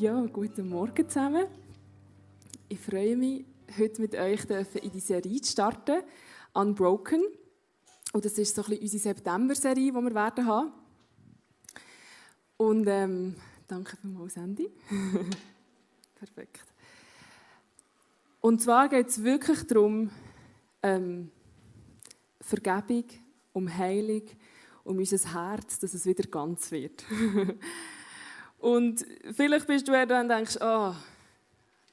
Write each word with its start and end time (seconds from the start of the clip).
Ja, 0.00 0.26
guten 0.26 0.70
Morgen 0.70 1.08
zusammen. 1.08 1.46
Ich 2.68 2.80
freue 2.80 3.16
mich, 3.16 3.44
heute 3.78 4.02
mit 4.02 4.16
euch 4.16 4.40
in 4.82 4.90
die 4.90 4.98
Serie 4.98 5.40
zu 5.40 5.52
starten, 5.52 6.02
Unbroken. 6.52 7.22
Und 8.12 8.24
das 8.24 8.36
ist 8.38 8.56
so 8.56 8.62
ein 8.62 8.70
bisschen 8.70 8.82
unsere 8.82 9.02
September-Serie, 9.14 9.92
die 9.92 9.94
wir 9.94 10.14
werden 10.14 10.46
haben. 10.46 10.72
Und 12.56 12.88
ähm, 12.88 13.36
danke 13.68 13.96
vielmals, 13.96 14.36
Andy. 14.36 14.68
Perfekt. 16.16 16.64
Und 18.40 18.62
zwar 18.62 18.88
geht 18.88 19.06
es 19.06 19.22
wirklich 19.22 19.64
darum, 19.68 20.10
ähm, 20.82 21.30
Vergebung, 22.40 23.04
um 23.52 23.72
Heilung, 23.72 24.24
um 24.82 24.98
unser 24.98 25.32
Herz, 25.32 25.78
dass 25.78 25.94
es 25.94 26.04
wieder 26.04 26.24
ganz 26.24 26.72
wird. 26.72 27.04
Und 28.64 29.04
vielleicht 29.32 29.66
bist 29.66 29.86
du 29.86 29.92
ja 29.92 30.06
da 30.06 30.22
und 30.22 30.30
denkst, 30.30 30.56
oh, 30.58 30.94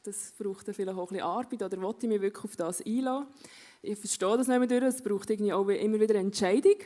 das 0.04 0.32
braucht 0.40 0.74
vielleicht 0.74 0.98
auch 0.98 1.02
ein 1.02 1.08
bisschen 1.08 1.22
Arbeit 1.22 1.64
oder 1.64 1.82
wollte 1.82 2.06
ich 2.06 2.10
mich 2.10 2.22
wirklich 2.22 2.46
auf 2.46 2.56
das 2.56 2.82
einlassen? 2.86 3.28
Ich 3.82 4.00
verstehe 4.00 4.38
das 4.38 4.48
nicht 4.48 4.58
mehr 4.58 4.68
durch, 4.70 4.84
es 4.84 5.02
braucht 5.02 5.30
irgendwie 5.30 5.52
auch 5.52 5.68
immer 5.68 6.00
wieder 6.00 6.16
eine 6.16 6.28
Entscheidung, 6.28 6.78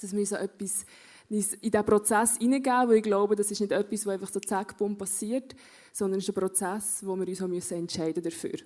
dass 0.00 0.16
wir 0.16 0.24
so 0.24 0.36
etwas 0.36 0.86
in 1.28 1.38
diesen 1.38 1.84
Prozess 1.84 2.38
hineingeben, 2.38 2.88
weil 2.88 2.96
ich 2.96 3.02
glaube, 3.02 3.36
das 3.36 3.50
ist 3.50 3.60
nicht 3.60 3.72
etwas, 3.72 4.06
was 4.06 4.14
einfach 4.14 4.32
so 4.32 4.40
zack, 4.40 4.78
bumm 4.78 4.96
passiert, 4.96 5.54
sondern 5.92 6.20
es 6.20 6.24
ist 6.26 6.34
ein 6.34 6.40
Prozess, 6.40 7.04
wo 7.04 7.14
wir 7.14 7.28
uns 7.28 7.42
auch 7.42 7.46
müssen 7.46 7.76
entscheiden 7.76 8.22
dafür. 8.22 8.56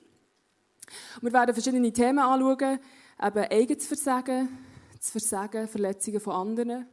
wir 1.21 1.33
werden 1.33 1.53
verschiedene 1.53 1.93
Themen 1.93 2.21
anschauen, 2.21 2.79
eben 3.21 3.45
eigenes 3.51 3.89
Versagen, 3.89 4.49
das 4.97 5.11
Versagen, 5.11 5.67
Verletzungen 5.67 6.21
von 6.21 6.35
anderen, 6.35 6.87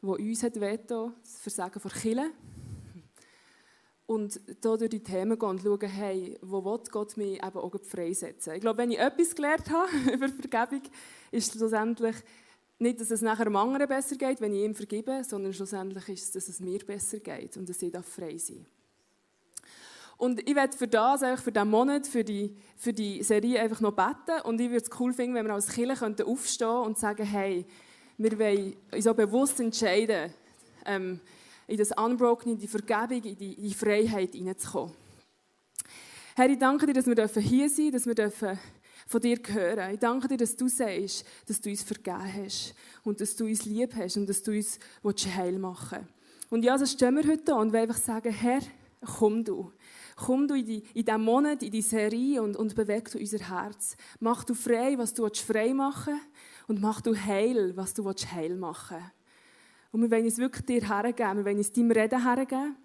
die 0.00 0.06
uns 0.06 0.42
wehtun, 0.44 1.14
das 1.24 1.40
Versagen 1.40 1.80
von 1.80 1.90
Kirche, 1.90 2.30
und 4.06 4.40
hier 4.46 4.76
durch 4.76 4.90
die 4.90 5.02
Themen 5.02 5.38
gehen 5.38 5.48
und 5.48 5.62
schauen, 5.62 5.88
hey, 5.88 6.38
wo 6.42 6.64
will 6.64 6.80
Gott 6.90 7.16
mich 7.16 7.42
eben 7.42 7.58
auch 7.58 7.72
freisetzen. 7.82 8.54
Ich 8.54 8.60
glaube, 8.60 8.78
wenn 8.78 8.90
ich 8.90 8.98
etwas 8.98 9.34
gelernt 9.34 9.70
habe 9.70 9.90
über 10.12 10.28
Vergebung, 10.28 10.82
ist 11.30 11.52
schlussendlich 11.52 12.16
nicht, 12.78 13.00
dass 13.00 13.10
es 13.10 13.22
nachher 13.22 13.44
dem 13.44 13.56
anderen 13.56 13.88
besser 13.88 14.16
geht, 14.16 14.40
wenn 14.40 14.52
ich 14.52 14.64
ihm 14.64 14.74
vergebe, 14.74 15.22
sondern 15.24 15.52
schlussendlich 15.52 16.08
ist 16.08 16.24
es, 16.24 16.30
dass 16.32 16.48
es 16.48 16.60
mir 16.60 16.80
besser 16.80 17.20
geht 17.20 17.56
und 17.56 17.68
dass 17.68 17.80
ich 17.80 17.92
frei 18.04 18.36
sein 18.36 18.66
Und 20.18 20.46
ich 20.48 20.54
werde 20.54 20.76
für 20.76 20.88
das, 20.88 21.40
für 21.40 21.52
diesen 21.52 21.70
Monat, 21.70 22.06
für 22.06 22.24
die, 22.24 22.56
für 22.76 22.92
die 22.92 23.22
Serie 23.22 23.60
einfach 23.60 23.80
noch 23.80 23.92
beten 23.92 24.42
und 24.44 24.60
ich 24.60 24.70
würde 24.70 24.84
es 24.84 25.00
cool 25.00 25.12
finden, 25.12 25.36
wenn 25.36 25.46
wir 25.46 25.54
als 25.54 25.68
Kirche 25.68 26.26
aufstehen 26.26 26.68
und 26.68 26.98
sagen, 26.98 27.24
hey, 27.24 27.64
wir 28.18 28.38
wollen 28.38 28.76
uns 28.92 29.06
auch 29.06 29.14
bewusst 29.14 29.60
entscheiden, 29.60 30.34
ähm, 30.84 31.20
in 31.72 31.78
das 31.78 31.90
Unbroken, 31.96 32.52
in 32.52 32.58
die 32.58 32.68
Vergebung, 32.68 33.22
in 33.24 33.34
die, 33.34 33.54
in 33.54 33.62
die 33.62 33.74
Freiheit 33.74 34.32
hineinzukommen. 34.32 34.94
Herr, 36.36 36.50
ich 36.50 36.58
danke 36.58 36.86
dir, 36.86 36.92
dass 36.92 37.06
wir 37.06 37.42
hier 37.42 37.70
sein 37.70 37.90
dürfen, 37.90 38.14
dass 38.14 38.42
wir 38.42 38.58
von 39.06 39.20
dir 39.22 39.38
hören. 39.48 39.94
Ich 39.94 39.98
danke 39.98 40.28
dir, 40.28 40.36
dass 40.36 40.54
du 40.54 40.68
sagst, 40.68 41.24
dass 41.46 41.60
du 41.62 41.70
uns 41.70 41.82
vergeben 41.82 42.44
hast 42.44 42.74
und 43.04 43.20
dass 43.22 43.34
du 43.36 43.46
uns 43.46 43.64
lieb 43.64 43.94
hast 43.96 44.18
und 44.18 44.28
dass 44.28 44.42
du 44.42 44.52
uns 44.52 45.26
heil 45.34 45.58
machen 45.58 46.00
willst. 46.00 46.52
Und 46.52 46.62
ja, 46.62 46.76
so 46.76 46.84
stehen 46.84 47.16
wir 47.16 47.26
heute 47.26 47.54
und 47.54 47.72
wollen 47.72 47.88
einfach 47.88 47.96
sagen, 47.96 48.30
Herr, 48.30 48.60
komm 49.00 49.42
du. 49.42 49.72
Komm 50.16 50.46
du 50.46 50.54
in, 50.54 50.66
die, 50.66 50.82
in 50.92 51.06
diesen 51.06 51.24
Monat, 51.24 51.62
in 51.62 51.70
die 51.70 51.80
Serie 51.80 52.42
und, 52.42 52.54
und 52.54 52.74
beweg 52.74 53.10
du 53.10 53.18
unser 53.18 53.38
Herz. 53.38 53.96
Mach 54.20 54.44
du 54.44 54.52
frei, 54.52 54.98
was 54.98 55.14
du 55.14 55.26
frei 55.32 55.72
machen 55.72 56.12
willst 56.12 56.68
und 56.68 56.82
mach 56.82 57.00
du 57.00 57.16
heil, 57.16 57.74
was 57.76 57.94
du 57.94 58.04
heil 58.04 58.56
machen 58.56 58.98
willst. 58.98 59.21
Und 59.92 60.02
wir 60.02 60.10
wollen 60.10 60.26
es 60.26 60.38
wirklich 60.38 60.66
dir 60.66 60.88
hergeben, 60.88 61.38
wir 61.38 61.44
wollen 61.44 61.58
es 61.58 61.72
deinem 61.72 61.90
Reden 61.90 62.24
hergeben. 62.24 62.76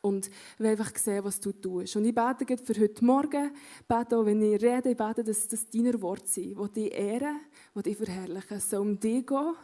Und 0.00 0.30
wir 0.56 0.66
wollen 0.66 0.78
einfach 0.78 0.96
sehen, 0.96 1.24
was 1.24 1.38
du 1.40 1.52
tust. 1.52 1.96
Und 1.96 2.04
ich 2.04 2.14
bete 2.14 2.56
für 2.56 2.80
heute 2.80 3.04
Morgen, 3.04 3.50
bete 3.86 4.16
auch, 4.16 4.24
wenn 4.24 4.40
ich 4.40 4.62
rede, 4.62 4.90
ich 4.90 4.96
bete, 4.96 5.22
dass 5.22 5.48
das 5.48 5.68
deine 5.68 6.00
Worte 6.00 6.26
sind, 6.26 6.56
die 6.58 6.82
dich 6.82 6.94
ehren, 6.94 7.40
die 7.74 7.82
dich 7.82 7.96
verherrlichen. 7.96 8.56
Es 8.56 8.70
soll 8.70 8.80
um 8.80 8.98
dich 8.98 9.26
gehen 9.26 9.54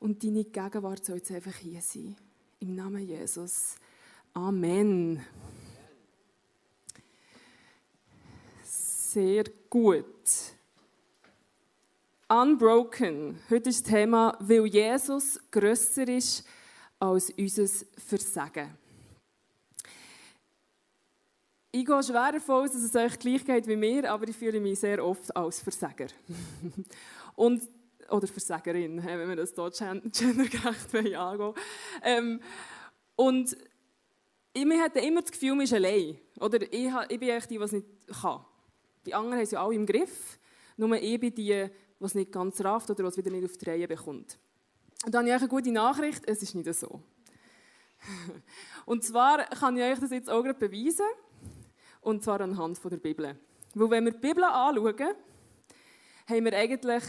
und 0.00 0.22
deine 0.22 0.44
Gegenwart 0.44 1.04
soll 1.04 1.16
jetzt 1.16 1.30
einfach 1.30 1.54
hier 1.56 1.80
sein. 1.80 2.16
Im 2.60 2.74
Namen 2.74 3.06
Jesus. 3.06 3.76
Amen. 4.32 5.20
Sehr 8.62 9.44
gut. 9.68 10.53
Unbroken. 12.28 13.38
Heute 13.50 13.68
ist 13.68 13.84
das 13.84 13.92
Thema, 13.92 14.34
weil 14.40 14.64
Jesus 14.64 15.38
grösser 15.50 16.08
ist 16.08 16.46
als 16.98 17.30
unser 17.30 17.66
Versagen. 17.98 18.78
Ich 21.70 21.84
gehe 21.84 22.02
schwer 22.02 22.32
davon 22.32 22.64
aus, 22.64 22.72
dass 22.72 22.82
es 22.82 22.96
euch 22.96 23.18
gleich 23.18 23.44
geht 23.44 23.66
wie 23.66 23.76
mir, 23.76 24.10
aber 24.10 24.26
ich 24.26 24.36
fühle 24.36 24.58
mich 24.58 24.80
sehr 24.80 25.04
oft 25.04 25.36
als 25.36 25.60
Versager. 25.60 26.06
Und, 27.36 27.68
oder 28.08 28.26
Versagerin, 28.26 29.04
wenn 29.04 29.28
wir 29.28 29.36
das 29.36 29.52
hier 29.54 30.00
gendergerecht 30.10 30.94
angehen 30.94 31.54
ähm, 32.02 32.40
Und 33.16 33.54
ich 34.54 34.80
hatte 34.80 35.00
immer 35.00 35.20
das 35.20 35.32
Gefühl, 35.32 35.56
man 35.56 35.64
ist 35.64 35.74
allein. 35.74 36.16
Oder 36.40 36.62
ich, 36.62 36.90
ich 37.08 37.20
bin 37.20 37.28
echt 37.28 37.50
die, 37.50 37.58
die 37.58 37.64
es 37.64 37.72
nicht 37.72 37.86
kann. 38.22 38.44
Die 39.04 39.12
anderen 39.12 39.38
haben 39.40 39.46
sie 39.46 39.56
alle 39.56 39.74
im 39.74 39.84
Griff. 39.84 40.38
Nur 40.76 40.96
ich 40.96 41.20
bin 41.20 41.34
die, 41.34 41.70
was 41.98 42.14
nicht 42.14 42.32
ganz 42.32 42.62
rafft 42.62 42.90
oder 42.90 43.04
was 43.04 43.16
wieder 43.16 43.30
nicht 43.30 43.44
auf 43.44 43.56
die 43.56 43.68
Reihe 43.68 43.88
bekommt. 43.88 44.38
Und 45.04 45.14
dann 45.14 45.26
habe 45.26 45.36
ich 45.36 45.42
eine 45.42 45.48
gute 45.48 45.72
Nachricht, 45.72 46.22
es 46.26 46.42
ist 46.42 46.54
nicht 46.54 46.72
so. 46.74 47.02
Und 48.86 49.04
zwar 49.04 49.44
kann 49.44 49.76
ich 49.76 49.82
euch 49.82 49.98
das 49.98 50.10
jetzt 50.10 50.30
auch 50.30 50.42
gerade 50.42 50.58
beweisen, 50.58 51.06
und 52.00 52.22
zwar 52.22 52.40
anhand 52.42 52.78
von 52.78 52.90
der 52.90 52.98
Bibel. 52.98 53.38
Weil 53.74 53.90
wenn 53.90 54.04
wir 54.04 54.12
die 54.12 54.18
Bibel 54.18 54.44
anschauen, 54.44 55.14
haben 56.28 56.44
wir 56.44 56.52
eigentlich 56.52 57.02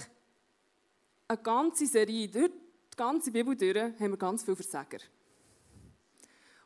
eine 1.27 1.37
ganze 1.41 1.85
Serie, 1.85 2.29
durch 2.29 2.49
die 2.49 2.97
ganze 2.97 3.31
Bibel 3.31 3.55
durch, 3.55 3.77
haben 3.77 4.11
wir 4.11 4.17
ganz 4.17 4.43
viele 4.43 4.55
Versager. 4.55 4.99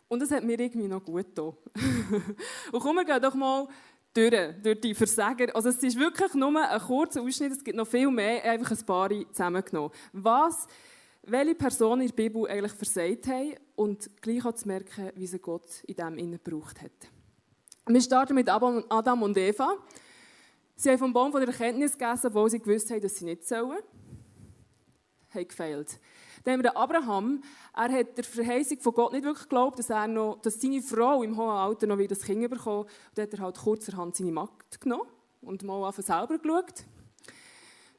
Und 0.08 0.22
das 0.22 0.31
hat 0.31 0.44
mir 0.44 0.59
irgendwie 0.59 0.88
noch 0.88 1.03
gut 1.03 1.35
getan. 1.35 1.53
und 2.72 2.79
kommen 2.79 3.08
wir 3.08 3.19
doch 3.19 3.35
mal 3.35 3.68
durch, 4.14 4.34
durch 4.64 4.81
die 4.81 4.94
Versager. 4.94 5.56
Also 5.56 5.70
es 5.70 5.81
ist 5.81 5.97
wirklich 5.97 6.34
nur 6.34 6.58
ein 6.59 6.81
kurzer 6.81 7.22
Ausschnitt, 7.22 7.52
es 7.52 7.64
gibt 7.64 7.78
noch 7.78 7.88
viel 7.88 8.09
mehr, 8.09 8.44
einfach 8.44 8.72
ein 8.72 8.86
paar 8.86 9.09
zusammengenommen. 9.31 9.92
Was, 10.14 10.68
welche 11.24 11.56
Personen 11.56 12.02
in 12.02 12.08
der 12.08 12.16
Bibel 12.16 12.47
eigentlich 12.47 12.74
versagt 12.74 13.28
haben 13.28 13.56
und 13.75 14.09
gleich 14.22 14.46
auch 14.46 14.53
zu 14.53 14.68
merken, 14.68 15.12
wie 15.16 15.28
sie 15.28 15.40
Gott 15.40 15.84
in 15.86 15.96
dem 15.96 16.18
innen 16.18 16.40
gebraucht 16.44 16.81
hat. 16.81 16.92
Wir 17.88 18.02
starten 18.02 18.36
mit 18.36 18.50
Adam 18.50 19.24
und 19.24 19.38
Eva. 19.38 19.78
Sie 20.76 20.90
haben 20.90 21.00
vom 21.00 21.14
Baum 21.14 21.31
von 21.31 21.41
der 21.41 21.50
Erkenntnis 21.50 21.97
gegessen, 21.97 22.28
obwohl 22.28 22.50
sie 22.50 22.59
gewusst 22.59 22.90
haben, 22.91 23.02
dass 23.02 23.16
sie 23.16 23.26
nicht 23.26 23.47
sollen. 23.47 23.80
Haben 25.34 25.47
gefehlt. 25.47 26.00
Dann 26.44 26.56
haben 26.56 26.64
wir 26.64 26.78
Abraham. 26.78 27.44
Er 27.76 27.92
hat 27.92 28.18
der 28.18 28.24
Verheißung 28.24 28.80
von 28.80 28.94
Gott 28.94 29.14
nicht 29.14 29.24
wirklich 29.24 29.44
geglaubt, 29.44 29.80
dass, 29.80 29.90
er 29.90 30.08
noch, 30.08 30.40
dass 30.42 30.60
seine 30.60 30.82
Frau 30.82 31.24
im 31.24 31.38
hohen 31.38 31.50
Alter 31.50 31.88
noch 31.88 31.98
wieder 31.98 32.16
das 32.16 32.24
Kind 32.24 32.50
bekommen 32.50 32.84
Und 32.84 32.90
dann 33.16 33.24
hat 33.24 33.34
er 33.34 33.40
halt 33.40 33.58
kurzerhand 33.58 34.16
seine 34.16 34.32
Magd 34.32 34.80
genommen 34.82 35.10
und 35.42 35.64
mal 35.64 35.88
auf 35.88 35.96
selber 35.98 36.38
geschaut. 36.38 36.86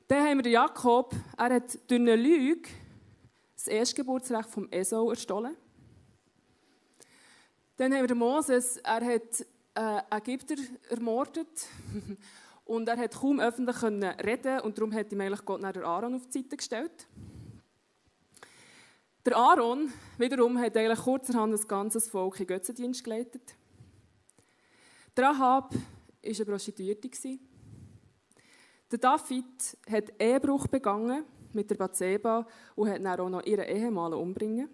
Dann 0.09 0.27
haben 0.27 0.45
wir 0.45 0.51
Jakob. 0.51 1.15
Er 1.37 1.55
hat 1.55 1.79
durch 1.89 2.01
eine 2.01 2.17
Lüge 2.17 2.69
das 3.55 3.67
Erstgeburtsrecht 3.69 4.49
vom 4.49 4.69
Esau 4.71 5.11
erstohlen. 5.11 5.57
Dann 7.77 7.95
haben 7.95 8.09
wir 8.09 8.15
Moses. 8.15 8.79
Er 8.79 9.05
hat 9.05 9.47
äh, 9.75 10.17
Ägypter 10.17 10.57
ermordet. 10.89 11.49
Und 12.71 12.89
er 12.89 12.97
hat 12.97 13.15
kaum 13.17 13.41
öffentlich 13.41 13.83
reden 13.83 14.61
und 14.61 14.79
darum 14.79 14.95
hat 14.95 15.11
ihm 15.11 15.21
eigentlich 15.21 15.45
Gott 15.45 15.61
nach 15.61 15.75
Aaron 15.75 16.15
auf 16.15 16.27
die 16.29 16.39
Seite 16.39 16.57
gestellt. 16.57 17.09
Der 19.31 19.37
Aaron 19.37 19.93
wiederum 20.19 20.59
hat 20.59 20.77
eigentlich 20.77 20.99
kurzerhand 20.99 21.55
ein 21.55 21.69
ganzes 21.69 22.09
Volk 22.09 22.41
in 22.41 22.49
Götzendienst 22.49 23.05
geleitet. 23.05 23.55
Der 25.17 25.31
Ahab 25.31 25.73
war 25.73 25.81
eine 26.25 26.45
Prostituierte. 26.45 27.39
Der 28.91 28.99
David 28.99 29.79
hat 29.89 30.21
Ehebruch 30.21 30.67
begangen 30.67 31.25
mit 31.53 31.71
der 31.71 31.77
Bathseba 31.77 32.45
und 32.75 32.91
hat 32.91 33.05
dann 33.05 33.21
auch 33.21 33.29
noch 33.29 33.45
ihren 33.45 33.67
Ehemann 33.67 34.15
umbringen. 34.15 34.69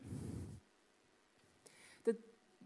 Der 2.06 2.16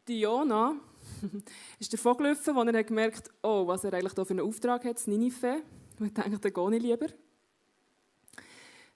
Diona 0.07 0.77
ist 1.81 1.93
davon 1.93 2.19
gelaufen, 2.19 2.57
als 2.57 2.73
er 2.73 2.85
gemerkt 2.85 3.17
hat, 3.17 3.31
oh, 3.43 3.67
was 3.67 3.83
er 3.83 3.95
eigentlich 3.95 4.15
hier 4.15 4.25
für 4.25 4.31
einen 4.31 4.47
Auftrag 4.47 4.85
hat, 4.85 4.95
das 4.95 5.09
Ninive. 5.09 5.61
Und 5.99 6.17
er 6.17 6.31
dachte, 6.31 6.53
dann 6.53 6.71
gehe 6.71 6.77
ich 6.77 6.83
lieber. 6.85 7.07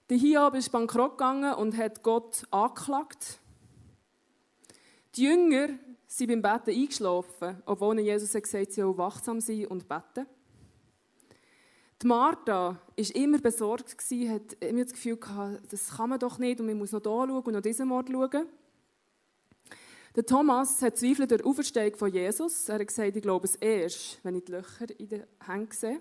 Der 0.09 0.17
Hiob 0.17 0.53
ist 0.53 0.71
bankrott 0.71 1.17
gegangen 1.17 1.55
und 1.55 1.75
hat 1.75 2.03
Gott 2.03 2.43
angeklagt. 2.51 3.39
Die 5.15 5.23
Jünger 5.23 5.69
sind 6.05 6.27
beim 6.27 6.41
Betten 6.43 6.79
eingeschlafen, 6.79 7.63
obwohl 7.65 7.99
Jesus 7.99 8.31
gesagt 8.31 8.53
hat, 8.53 8.71
sie 8.71 8.81
sollen 8.81 8.97
wachsam 8.99 9.41
sein 9.41 9.65
und 9.65 9.87
beten. 9.87 10.27
Die 12.03 12.07
Martha 12.07 12.79
war 12.95 13.15
immer 13.15 13.39
besorgt, 13.39 13.95
hat 14.29 14.53
immer 14.59 14.83
das 14.83 14.93
Gefühl 14.93 15.17
gehabt, 15.17 15.73
das 15.73 15.97
kann 15.97 16.09
man 16.11 16.19
doch 16.19 16.37
nicht 16.37 16.59
und 16.59 16.67
man 16.67 16.77
muss 16.77 16.91
noch 16.91 17.01
hier 17.01 17.11
schauen 17.11 17.29
und 17.29 17.53
noch 17.53 17.61
diesen 17.61 17.91
Ort 17.91 18.09
schauen. 18.11 18.47
Der 20.15 20.25
Thomas 20.25 20.83
hat 20.83 20.97
Zweifel 20.97 21.25
der 21.25 21.43
Auferstehung 21.45 21.95
von 21.95 22.13
Jesus. 22.13 22.69
Er 22.69 22.79
hat 22.79 22.87
gesagt, 22.87 23.15
ich 23.15 23.21
glaube 23.23 23.45
es 23.47 23.55
erst, 23.55 24.19
wenn 24.23 24.35
ich 24.35 24.45
die 24.45 24.51
Löcher 24.51 24.99
in 24.99 25.09
den 25.09 25.23
Händen 25.45 25.71
sehe. 25.71 25.99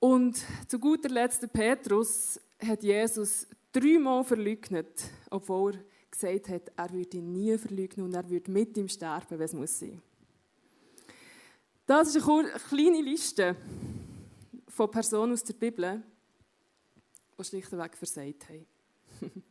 Und 0.00 0.44
zu 0.68 0.78
guter 0.78 1.08
Letzt, 1.08 1.52
Petrus 1.52 2.40
hat 2.64 2.82
Jesus 2.82 3.46
dreimal 3.72 4.24
verleugnet, 4.24 5.04
obwohl 5.30 5.74
er 5.74 5.84
gesagt 6.10 6.48
hat, 6.48 6.72
er 6.76 6.92
würde 6.92 7.16
ihn 7.16 7.32
nie 7.32 7.58
verleugnen 7.58 8.06
und 8.06 8.14
er 8.14 8.28
würde 8.28 8.50
mit 8.50 8.76
ihm 8.76 8.88
sterben, 8.88 9.38
wenn 9.38 9.46
es 9.46 9.52
muss 9.52 9.78
sein. 9.78 10.00
Das 11.86 12.14
ist 12.14 12.28
eine 12.28 12.50
kleine 12.68 13.00
Liste 13.00 13.56
von 14.68 14.90
Personen 14.90 15.32
aus 15.32 15.42
der 15.42 15.54
Bibel, 15.54 16.02
die 17.38 17.44
schlichtweg 17.44 17.96
versagt 17.96 18.48
haben. 18.48 18.66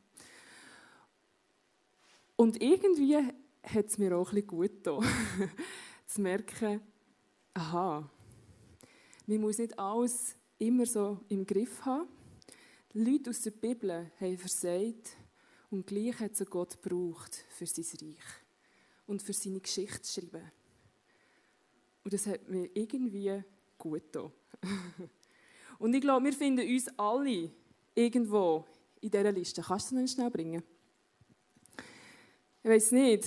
Und 2.36 2.62
irgendwie 2.62 3.18
hat 3.18 3.88
es 3.88 3.98
mir 3.98 4.16
auch 4.16 4.30
ein 4.30 4.36
bisschen 4.36 4.48
gut 4.48 4.84
getan, 4.84 5.04
zu 6.06 6.22
merken, 6.22 6.80
aha, 7.56 8.08
man 9.26 9.42
muss 9.42 9.58
nicht 9.58 9.78
alles 9.78 10.37
immer 10.60 10.86
so 10.86 11.20
im 11.30 11.46
Griff 11.46 11.86
haben. 11.86 12.08
Die 12.94 13.00
Leute 13.00 13.30
aus 13.30 13.42
der 13.42 13.52
Bibel 13.52 14.12
haben 14.20 14.38
versagt 14.38 15.18
und 15.70 15.86
gleich 15.86 16.20
hat 16.20 16.32
es 16.32 16.50
Gott 16.50 16.82
gebraucht 16.82 17.44
für 17.50 17.66
sein 17.66 17.86
Reich 18.02 18.26
und 19.06 19.22
für 19.22 19.34
seine 19.34 19.60
Geschichte 19.60 20.02
zu 20.02 20.22
schreiben. 20.22 20.52
Und 22.04 22.14
das 22.14 22.26
hat 22.26 22.48
mir 22.48 22.70
irgendwie 22.74 23.44
gut 23.78 24.12
getan. 24.12 24.32
und 25.80 25.94
ich 25.94 26.02
glaube, 26.02 26.26
wir 26.26 26.34
finden 26.34 26.68
uns 26.68 26.88
alle 26.98 27.52
irgendwo 27.94 28.66
in 29.02 29.12
dieser 29.12 29.32
Liste. 29.32 29.62
Kannst 29.62 29.92
du 29.92 30.00
noch 30.00 30.08
schnell 30.08 30.32
bringen? 30.32 30.64
Ich 32.64 32.70
weiß 32.70 32.92
nicht. 32.94 33.26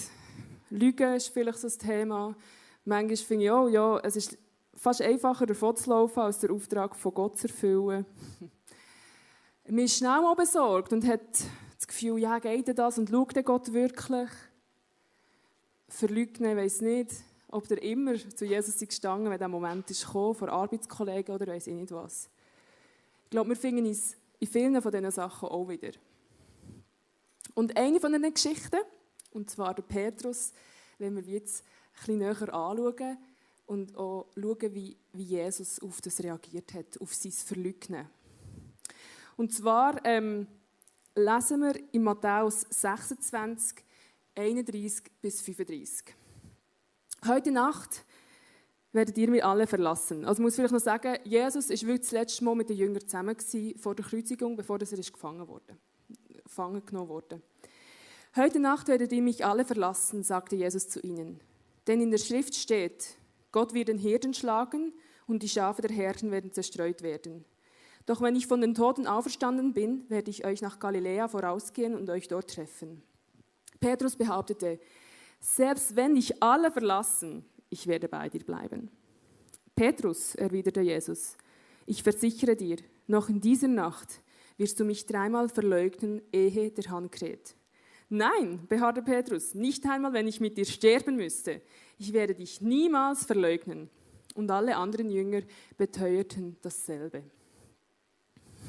Lügen 0.71 1.15
ist 1.15 1.29
vielleicht 1.29 1.59
so 1.59 1.69
ein 1.69 1.79
Thema. 1.79 2.37
Manchmal 2.85 3.17
finde 3.17 3.44
ich 3.44 3.50
auch, 3.50 3.69
ja, 3.69 3.99
es 4.00 4.17
ist 4.17 4.38
fast 4.81 5.03
einfacher, 5.03 5.44
davon 5.44 5.77
zu 5.77 5.91
laufen, 5.91 6.21
als 6.21 6.38
den 6.38 6.50
Auftrag 6.50 6.97
von 6.97 7.12
Gott 7.12 7.38
zu 7.38 7.49
erfüllen. 7.49 8.06
Man 9.69 9.85
ist 9.85 9.99
schnell 9.99 10.23
mal 10.23 10.35
besorgt 10.35 10.93
und 10.93 11.06
hat 11.06 11.21
das 11.77 11.87
Gefühl, 11.87 12.19
ja, 12.19 12.38
geht 12.38 12.77
das 12.77 12.99
und 12.99 13.11
schaut 13.11 13.44
Gott 13.44 13.73
wirklich? 13.73 14.31
Verleugnen, 15.87 16.56
weiß 16.56 16.81
nicht, 16.81 17.12
ob 17.49 17.69
der 17.69 17.82
immer 17.82 18.15
zu 18.15 18.47
Jesus 18.47 18.79
gestanden 18.79 19.31
wenn 19.31 19.38
der 19.38 19.49
Moment 19.49 19.91
ist 19.91 20.06
gekommen, 20.06 20.35
vor 20.35 20.49
Arbeitskollegen 20.49 21.35
oder 21.35 21.47
weiß 21.49 21.67
ich 21.67 21.75
nicht 21.75 21.93
was. 21.93 22.31
Ich 23.25 23.31
glaube, 23.31 23.50
wir 23.50 23.56
finden 23.56 23.87
uns 23.87 24.17
in 24.38 24.49
vielen 24.49 24.81
von 24.81 24.91
diesen 24.91 25.11
Sachen 25.11 25.49
auch 25.50 25.69
wieder. 25.69 25.91
Und 27.55 27.76
eine 27.76 28.00
von 28.00 28.12
diesen 28.12 28.33
Geschichten, 28.33 28.81
und 29.33 29.50
zwar 29.50 29.75
der 29.75 29.83
Petrus, 29.83 30.53
wenn 30.99 31.15
wir 31.17 31.23
jetzt 31.23 31.65
ein 31.65 31.99
bisschen 31.99 32.19
näher 32.19 32.55
anschauen 32.55 33.19
und 33.71 33.97
auch 33.97 34.27
schauen, 34.35 34.75
wie, 34.75 34.97
wie 35.13 35.23
Jesus 35.23 35.81
auf 35.81 36.01
das 36.01 36.21
reagiert 36.21 36.75
hat, 36.75 37.01
auf 37.01 37.15
sein 37.15 37.31
Verleugnen. 37.31 38.05
Und 39.37 39.55
zwar 39.55 40.05
ähm, 40.05 40.49
lesen 41.15 41.61
wir 41.61 41.81
in 41.93 42.03
Matthäus 42.03 42.67
26, 42.69 43.85
31 44.35 45.05
bis 45.23 45.41
35. 45.41 46.17
Heute 47.29 47.53
Nacht 47.53 48.05
werdet 48.91 49.17
ihr 49.17 49.31
mich 49.31 49.45
alle 49.45 49.69
verlassen. 49.69 50.25
Also 50.25 50.41
ich 50.41 50.45
muss 50.47 50.57
vielleicht 50.57 50.75
noch 50.75 50.81
sagen, 50.81 51.19
Jesus 51.23 51.69
war 51.69 51.81
wirklich 51.83 52.01
das 52.01 52.11
letzte 52.11 52.45
Mal 52.45 52.57
mit 52.57 52.71
den 52.71 52.77
Jüngern 52.77 53.03
zusammen 53.03 53.37
vor 53.79 53.95
der 53.95 54.05
Kreuzigung, 54.05 54.57
bevor 54.57 54.81
er 54.81 54.87
gefangen 54.87 55.47
wurde, 55.47 55.77
gefangen 56.43 56.85
genommen 56.85 57.09
wurde. 57.09 57.41
Heute 58.35 58.59
Nacht 58.59 58.89
werdet 58.89 59.13
ihr 59.13 59.23
mich 59.23 59.47
alle 59.47 59.65
verlassen, 59.65 60.25
sagte 60.25 60.57
Jesus 60.57 60.89
zu 60.89 60.99
ihnen. 61.03 61.39
Denn 61.87 62.01
in 62.01 62.11
der 62.11 62.19
Schrift 62.19 62.57
steht, 62.57 63.20
Gott 63.52 63.75
wird 63.75 63.88
den 63.88 63.99
Hirten 63.99 64.35
schlagen 64.35 64.93
und 65.26 65.43
die 65.43 65.49
Schafe 65.49 65.82
der 65.82 65.94
Herden 65.94 66.31
werden 66.31 66.52
zerstreut 66.52 67.02
werden. 67.02 67.44
Doch 68.06 68.20
wenn 68.20 68.37
ich 68.37 68.47
von 68.47 68.61
den 68.61 68.75
Toten 68.75 69.06
auferstanden 69.06 69.73
bin, 69.73 70.08
werde 70.08 70.31
ich 70.31 70.44
euch 70.44 70.62
nach 70.62 70.79
Galiläa 70.79 71.29
vorausgehen 71.29 71.94
und 71.94 72.08
euch 72.11 72.29
dort 72.29 72.50
treffen. 72.50 73.02
Petrus 73.79 74.17
behauptete, 74.17 74.79
selbst 75.38 75.97
wenn 75.97 76.14
dich 76.14 76.43
alle 76.43 76.70
verlassen, 76.70 77.44
ich 77.69 77.87
werde 77.87 78.08
bei 78.08 78.29
dir 78.29 78.44
bleiben. 78.44 78.91
Petrus, 79.75 80.35
erwiderte 80.35 80.81
Jesus, 80.81 81.37
ich 81.87 82.02
versichere 82.02 82.56
dir, 82.56 82.76
noch 83.06 83.29
in 83.29 83.41
dieser 83.41 83.69
Nacht 83.69 84.20
wirst 84.58 84.79
du 84.79 84.85
mich 84.85 85.06
dreimal 85.06 85.49
verleugnen, 85.49 86.20
ehe 86.32 86.70
der 86.70 86.91
Hahn 86.91 87.11
kräht. 87.11 87.55
Nein, 88.12 88.67
beharrte 88.69 89.03
Petrus, 89.03 89.55
nicht 89.55 89.87
einmal, 89.87 90.12
wenn 90.12 90.27
ich 90.27 90.41
mit 90.41 90.59
dir 90.59 90.65
sterben 90.65 91.15
müsste. 91.15 91.62
Ich 91.97 92.12
werde 92.12 92.35
dich 92.35 92.61
niemals 92.61 93.25
verleugnen. 93.25 93.89
Und 94.35 94.51
alle 94.51 94.77
anderen 94.77 95.11
Jünger 95.11 95.43
beteuerten 95.77 96.57
dasselbe. 96.61 97.23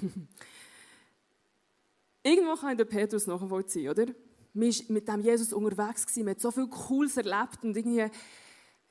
Irgendwo 2.24 2.56
kann 2.56 2.78
der 2.78 2.86
Petrus 2.86 3.26
noch 3.26 3.42
nachvollziehen, 3.42 3.90
oder? 3.90 4.06
Man 4.54 4.70
war 4.70 4.86
mit 4.90 5.08
dem 5.08 5.22
Jesus 5.22 5.54
unterwegs, 5.54 6.16
man 6.18 6.30
hat 6.30 6.42
so 6.42 6.52
viel 6.52 6.68
Cooles 6.68 7.18
erlebt 7.18 7.64
und 7.64 7.76
irgendwie 7.76 8.06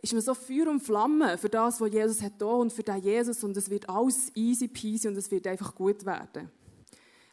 ist 0.03 0.13
man 0.13 0.23
so 0.23 0.35
Feuer 0.35 0.69
und 0.69 0.81
Flamme 0.81 1.39
für 1.39 1.49
das, 1.49 1.81
was 1.81 1.93
Jesus 1.93 2.23
hat 2.23 2.41
da 2.41 2.47
und 2.47 2.73
für 2.73 2.83
den 2.83 3.01
Jesus 3.03 3.45
und 3.45 3.57
es 3.57 3.71
wird 3.71 3.89
alles 3.89 4.35
easy 4.35 4.67
peasy 4.67 5.07
und 5.07 5.17
es 5.17 5.31
wird 5.31 5.47
einfach 5.47 5.75
gut 5.75 6.05
werden. 6.05 6.51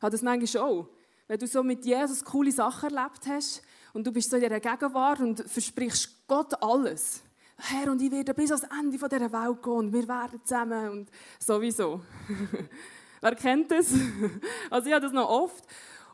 Habe 0.01 0.11
das 0.11 0.21
manchmal 0.21 0.63
auch. 0.63 0.89
Wenn 1.27 1.39
du 1.39 1.47
so 1.47 1.61
mit 1.61 1.83
Jesus 1.83 2.23
coole 2.23 2.51
Sachen 2.51 2.95
erlebt 2.95 3.27
hast 3.27 3.61
und 3.93 4.07
du 4.07 4.11
bist 4.11 4.29
so 4.29 4.37
in 4.37 4.43
dieser 4.43 4.59
Gegenwart 4.59 5.19
und 5.19 5.43
versprichst 5.49 6.27
Gott 6.27 6.61
alles. 6.61 7.21
Herr, 7.57 7.91
und 7.91 8.01
ich 8.01 8.11
werde 8.11 8.33
bis 8.33 8.51
ans 8.51 8.65
Ende 8.79 8.97
dieser 8.97 9.31
Welt 9.31 9.63
gehen 9.63 9.73
und 9.73 9.91
wir 9.91 10.07
werden 10.07 10.39
zusammen 10.43 10.89
und 10.89 11.09
sowieso. 11.39 12.01
Wer 13.21 13.35
kennt 13.35 13.71
das? 13.71 13.93
Also 14.69 14.87
ich 14.87 14.93
habe 14.93 15.03
das 15.03 15.11
noch 15.11 15.27
oft. 15.27 15.65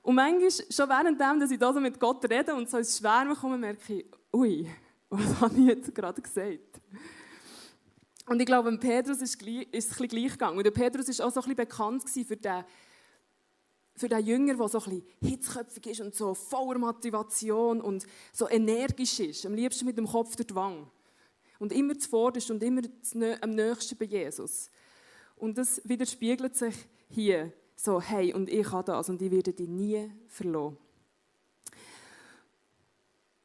Und 0.02 0.16
manchmal, 0.16 0.50
schon 0.50 0.90
währenddem, 0.90 1.40
dass 1.40 1.52
ich 1.52 1.60
da 1.60 1.72
so 1.72 1.80
mit 1.80 2.00
Gott 2.00 2.24
rede 2.30 2.56
und 2.56 2.70
so 2.70 2.78
ins 2.78 2.98
Schwärmen 2.98 3.36
komme, 3.36 3.58
merke 3.58 3.94
ich, 3.94 4.06
ui, 4.34 4.70
was 5.10 5.22
habe 5.42 5.60
ich 5.60 5.66
jetzt 5.66 5.94
gerade 5.94 6.22
gesagt? 6.22 6.82
Und 8.26 8.40
ich 8.40 8.46
glaube, 8.46 8.76
Petrus 8.78 9.22
ist, 9.22 9.36
es 9.36 9.48
ein 9.48 9.68
bisschen 9.72 10.08
gleich 10.08 10.32
gegangen. 10.32 10.58
Und 10.58 10.64
der 10.64 10.72
Petrus 10.72 11.08
war 11.20 11.28
auch 11.28 11.32
so 11.32 11.42
ein 11.42 11.44
bisschen 11.44 11.56
bekannt 11.56 12.10
für 12.10 12.38
den 12.38 12.64
für 13.96 14.10
den 14.10 14.26
Jünger, 14.26 14.56
der 14.56 14.68
so 14.68 14.80
ein 14.80 14.84
bisschen 14.84 15.06
hitzköpfig 15.22 15.88
ist 15.88 16.02
und 16.02 16.16
so 16.16 16.34
voller 16.34 16.80
Motivation 16.80 17.82
und 17.82 18.06
so 18.32 18.50
energisch 18.50 19.20
ist, 19.20 19.46
am 19.46 19.54
liebsten 19.54 19.86
mit 19.86 19.98
dem 19.98 20.08
Kopf 20.08 20.36
durch 20.36 20.48
die 20.48 20.56
Wange. 20.56 20.88
Und 21.60 21.72
immer 21.72 21.98
zuvorderst 21.98 22.52
und 22.52 22.64
immer 22.64 22.82
am 23.42 23.52
nächsten 23.52 23.98
bei 23.98 24.06
Jesus. 24.06 24.70
Und 25.36 25.58
das 25.58 25.82
widerspiegelt 25.86 26.56
sich 26.56 26.76
hier 27.10 27.54
so, 27.76 28.02
hey, 28.02 28.34
und 28.34 28.50
ich 28.50 28.70
habe 28.72 28.84
das 28.86 29.10
und 29.10 29.22
ich 29.22 29.32
werde 29.32 29.54
dich 29.54 29.68
nie 29.68 30.12
verloren. 30.28 30.78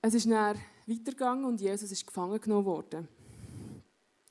Es 0.01 0.15
ist 0.15 0.31
dann 0.31 0.57
weitergegangen 0.87 1.45
und 1.45 1.61
Jesus 1.61 1.91
ist 1.91 2.07
gefangen 2.07 2.41
genommen 2.41 2.65
worden. 2.65 3.09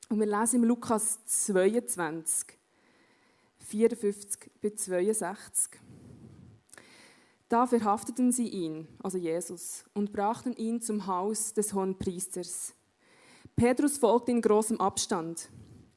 Und 0.10 0.20
wir 0.20 0.26
lesen 0.26 0.58
im 0.58 0.64
Lukas 0.64 1.20
22, 1.26 2.58
54 3.60 4.52
bis 4.62 4.76
62. 4.86 5.87
Da 7.50 7.66
verhafteten 7.66 8.32
sie 8.32 8.50
ihn, 8.50 8.88
also 9.02 9.18
Jesus, 9.18 9.86
und 9.94 10.12
brachten 10.12 10.54
ihn 10.54 10.82
zum 10.82 11.08
Haus 11.08 11.54
des 11.54 11.74
hohen 11.74 11.98
Priesters. 11.98 12.74
Petrus 13.56 13.98
folgte 13.98 14.32
in 14.32 14.42
großem 14.42 14.82
Abstand. 14.82 15.50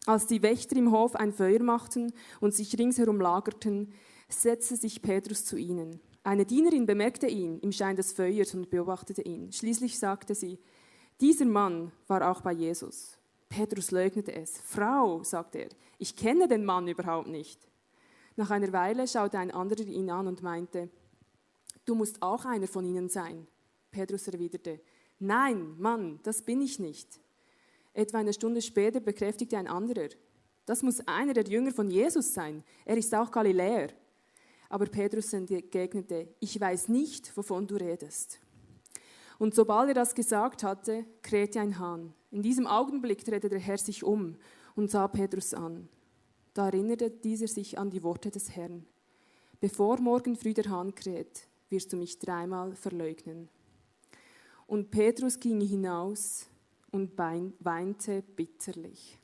Als 0.06 0.26
die 0.26 0.42
Wächter 0.42 0.76
im 0.76 0.92
Hof 0.92 1.16
ein 1.16 1.32
Feuer 1.32 1.62
machten 1.62 2.12
und 2.40 2.54
sich 2.54 2.78
ringsherum 2.78 3.20
lagerten, 3.20 3.92
setzte 4.28 4.76
sich 4.76 5.02
Petrus 5.02 5.44
zu 5.44 5.56
ihnen. 5.56 6.00
Eine 6.22 6.46
Dienerin 6.46 6.86
bemerkte 6.86 7.26
ihn 7.26 7.58
im 7.60 7.72
Schein 7.72 7.96
des 7.96 8.12
Feuers 8.12 8.54
und 8.54 8.70
beobachtete 8.70 9.22
ihn. 9.22 9.52
Schließlich 9.52 9.98
sagte 9.98 10.34
sie, 10.34 10.58
dieser 11.20 11.46
Mann 11.46 11.92
war 12.06 12.30
auch 12.30 12.40
bei 12.42 12.52
Jesus. 12.52 13.18
Petrus 13.48 13.90
leugnete 13.90 14.32
es. 14.32 14.58
Frau, 14.58 15.22
sagte 15.24 15.58
er, 15.58 15.68
ich 15.98 16.14
kenne 16.14 16.46
den 16.46 16.64
Mann 16.64 16.86
überhaupt 16.88 17.28
nicht. 17.28 17.60
Nach 18.36 18.50
einer 18.50 18.72
Weile 18.72 19.06
schaute 19.08 19.38
ein 19.38 19.50
anderer 19.50 19.86
ihn 19.86 20.10
an 20.10 20.28
und 20.28 20.42
meinte, 20.42 20.88
du 21.84 21.94
musst 21.94 22.20
auch 22.22 22.44
einer 22.44 22.66
von 22.66 22.84
ihnen 22.84 23.08
sein. 23.08 23.46
Petrus 23.90 24.28
erwiderte, 24.28 24.80
nein, 25.18 25.74
Mann, 25.78 26.20
das 26.22 26.42
bin 26.42 26.60
ich 26.60 26.78
nicht. 26.78 27.20
Etwa 27.92 28.18
eine 28.18 28.32
Stunde 28.32 28.62
später 28.62 29.00
bekräftigte 29.00 29.58
ein 29.58 29.66
anderer, 29.66 30.08
das 30.66 30.82
muss 30.82 31.00
einer 31.08 31.32
der 31.32 31.44
Jünger 31.44 31.72
von 31.72 31.90
Jesus 31.90 32.32
sein, 32.32 32.62
er 32.84 32.96
ist 32.96 33.14
auch 33.14 33.30
Galiläer. 33.30 33.88
Aber 34.68 34.86
Petrus 34.86 35.32
entgegnete, 35.32 36.28
ich 36.38 36.60
weiß 36.60 36.88
nicht, 36.88 37.36
wovon 37.36 37.66
du 37.66 37.74
redest. 37.74 38.38
Und 39.40 39.54
sobald 39.54 39.88
er 39.88 39.94
das 39.94 40.14
gesagt 40.14 40.62
hatte, 40.62 41.04
krähte 41.22 41.60
ein 41.60 41.78
Hahn. 41.78 42.14
In 42.30 42.42
diesem 42.42 42.68
Augenblick 42.68 43.24
drehte 43.24 43.48
der 43.48 43.58
Herr 43.58 43.78
sich 43.78 44.04
um 44.04 44.36
und 44.76 44.90
sah 44.90 45.08
Petrus 45.08 45.54
an. 45.54 45.88
Da 46.54 46.66
erinnerte 46.66 47.10
dieser 47.10 47.48
sich 47.48 47.78
an 47.78 47.90
die 47.90 48.02
Worte 48.02 48.30
des 48.30 48.50
Herrn. 48.50 48.86
Bevor 49.58 50.00
morgen 50.00 50.36
früh 50.36 50.54
der 50.54 50.70
Hahn 50.70 50.94
kräht, 50.94 51.48
wirst 51.70 51.92
du 51.92 51.96
mich 51.96 52.18
dreimal 52.18 52.74
verleugnen. 52.74 53.48
Und 54.66 54.90
Petrus 54.90 55.38
ging 55.38 55.60
hinaus 55.60 56.46
und 56.90 57.16
weinte 57.16 58.22
bitterlich. 58.22 59.18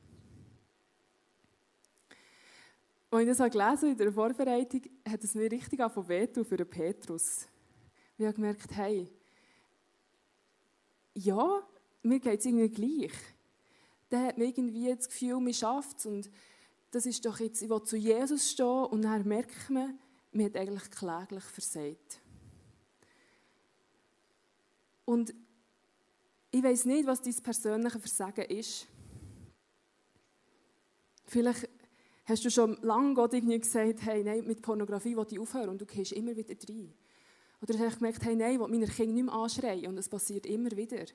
Als 3.09 3.29
ich 3.29 3.37
das 3.37 3.51
gelesen 3.51 3.91
in 3.91 3.97
der 3.97 4.11
Vorbereitung, 4.11 4.81
hat 5.07 5.23
es 5.23 5.33
mir 5.33 5.49
richtig 5.49 5.79
angefangen 5.79 6.45
für 6.45 6.65
Petrus. 6.65 7.47
Ich 8.17 8.25
habe 8.25 8.33
gemerkt, 8.33 8.75
hey, 8.75 9.09
ja, 11.13 11.61
mir 12.03 12.19
geht 12.19 12.39
es 12.39 12.45
irgendwie 12.45 12.69
gleich. 12.69 13.13
Der 14.11 14.27
hat 14.27 14.37
mir 14.37 14.45
irgendwie 14.45 14.93
das 14.93 15.07
Gefühl, 15.07 15.39
man 15.39 15.53
schafft 15.53 15.99
es 15.99 16.05
und 16.05 16.29
das 16.91 17.05
ist 17.05 17.25
doch 17.25 17.39
jetzt, 17.39 17.61
ich 17.61 17.69
will 17.69 17.83
zu 17.83 17.97
Jesus 17.97 18.51
stehen 18.51 18.85
und 18.85 19.03
dann 19.03 19.27
merkt 19.27 19.69
man, 19.69 19.97
man 20.31 20.45
hat 20.45 20.55
eigentlich 20.55 20.89
kläglich 20.91 21.43
versagt. 21.43 22.19
Und 25.07 25.33
ich 26.51 26.61
weiß 26.61 26.83
nicht, 26.83 27.07
was 27.07 27.21
dein 27.21 27.33
persönliche 27.35 27.97
Versagen 27.97 28.43
ist. 28.43 28.87
Vielleicht 31.25 31.69
hast 32.25 32.43
du 32.43 32.49
schon 32.49 32.77
lange 32.81 33.13
Gott 33.13 33.33
irgendwie 33.33 33.57
gesagt, 33.57 34.01
hey, 34.01 34.21
nein, 34.21 34.45
mit 34.45 34.61
Pornografie 34.61 35.15
will 35.15 35.25
ich 35.29 35.39
aufhören 35.39 35.69
und 35.69 35.79
du 35.79 35.85
gehst 35.85 36.11
immer 36.11 36.35
wieder 36.35 36.53
rein. 36.67 36.93
Oder 37.61 37.79
hast 37.79 37.95
du 37.95 37.99
gemerkt, 37.99 38.25
hey, 38.25 38.35
nein, 38.35 38.55
ich 38.55 38.59
will 38.59 38.67
meine 38.67 38.85
Kinder 38.85 39.13
nicht 39.13 39.23
mehr 39.23 39.33
anschreien 39.33 39.87
und 39.87 39.97
es 39.97 40.09
passiert 40.09 40.45
immer 40.45 40.71
wieder. 40.71 41.05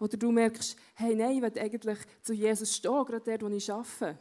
Oder 0.00 0.16
du 0.16 0.32
merkst, 0.32 0.76
hey, 0.94 1.14
nein, 1.14 1.36
ich 1.36 1.42
will 1.42 1.62
eigentlich 1.62 1.98
zu 2.22 2.32
Jesus 2.32 2.74
stehen, 2.74 3.04
gerade 3.04 3.20
dort, 3.20 3.42
wo 3.42 3.48
ich 3.54 3.70
arbeite. 3.70 4.18